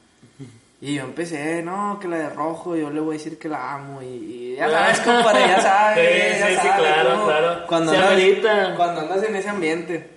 [0.81, 3.73] Y yo empecé, no, que la de rojo, yo le voy a decir que la
[3.73, 6.35] amo, y, y ya sabes, compadre, ya sabes.
[6.35, 7.25] Sí, ya sí, sí, sabes, claro, ¿no?
[7.25, 7.67] claro.
[7.67, 10.16] Cuando andas, cuando andas en ese ambiente.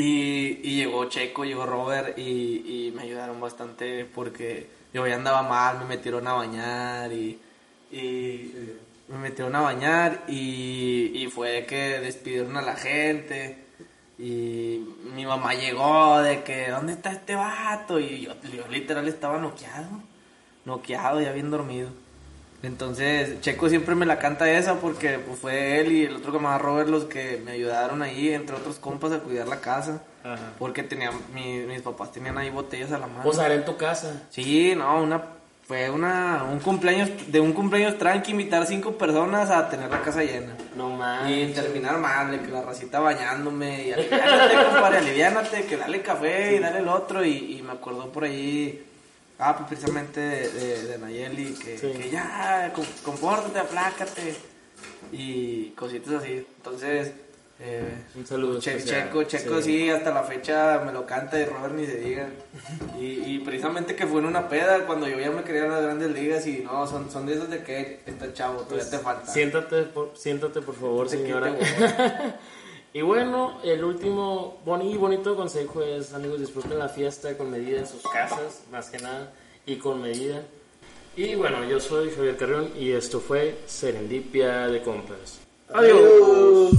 [0.00, 5.42] Y, y llegó Checo, llegó Robert y, y me ayudaron bastante porque yo ya andaba
[5.42, 7.36] mal, me metieron a bañar y,
[7.90, 8.54] y
[9.08, 13.64] me metieron a bañar y, y fue que despidieron a la gente
[14.20, 17.98] y mi mamá llegó de que ¿dónde está este vato?
[17.98, 20.00] y yo, yo literal estaba noqueado,
[20.64, 21.90] noqueado ya bien dormido.
[22.62, 26.58] Entonces, Checo siempre me la canta esa porque pues, fue él y el otro camarada
[26.58, 30.02] Robert los que me ayudaron ahí, entre otros compas, a cuidar la casa.
[30.24, 30.52] Ajá.
[30.58, 33.22] Porque tenían, mi- mis papás tenían ahí botellas a la mano.
[33.28, 34.22] O sea, era en tu casa.
[34.30, 35.22] Sí, no, una,
[35.68, 40.24] fue una, un cumpleaños, de un cumpleaños tranqui, invitar cinco personas a tener la casa
[40.24, 40.54] llena.
[40.76, 41.54] No Y mames.
[41.54, 46.58] terminar mal, de que la racita bañándome, y aliviánate, compadre, aliviánate, que dale café y
[46.58, 48.84] dale el otro, y, y me acuerdo por ahí,
[49.38, 51.90] ah, pues precisamente de, de, de Nayeli, que, Sí.
[51.92, 54.34] que ya, com- compórtate, aplácate,
[55.12, 57.12] y cositas así, entonces,
[57.60, 58.80] eh, Un saludo Che-.
[58.84, 59.90] Checo, Checo sí.
[59.90, 62.28] hasta la fecha me lo canta y Robert ni se diga.
[63.00, 63.04] Y,
[63.34, 66.12] y precisamente que fue en una peda cuando yo ya me quería en las grandes
[66.12, 69.22] ligas y no, son, son de esos de que está chavo, todavía te falta.
[69.22, 71.52] Pues, Siéntate, por, siéntate por favor, señora.
[72.94, 77.86] y bueno, el último y bonito consejo es, amigos, disfruten la fiesta con medida en
[77.86, 79.32] sus casas, más que nada,
[79.66, 80.42] y con medida.
[81.16, 85.40] Y bueno, yo soy Javier Carrión y esto fue Serendipia de Compas.
[85.72, 86.70] Adiós.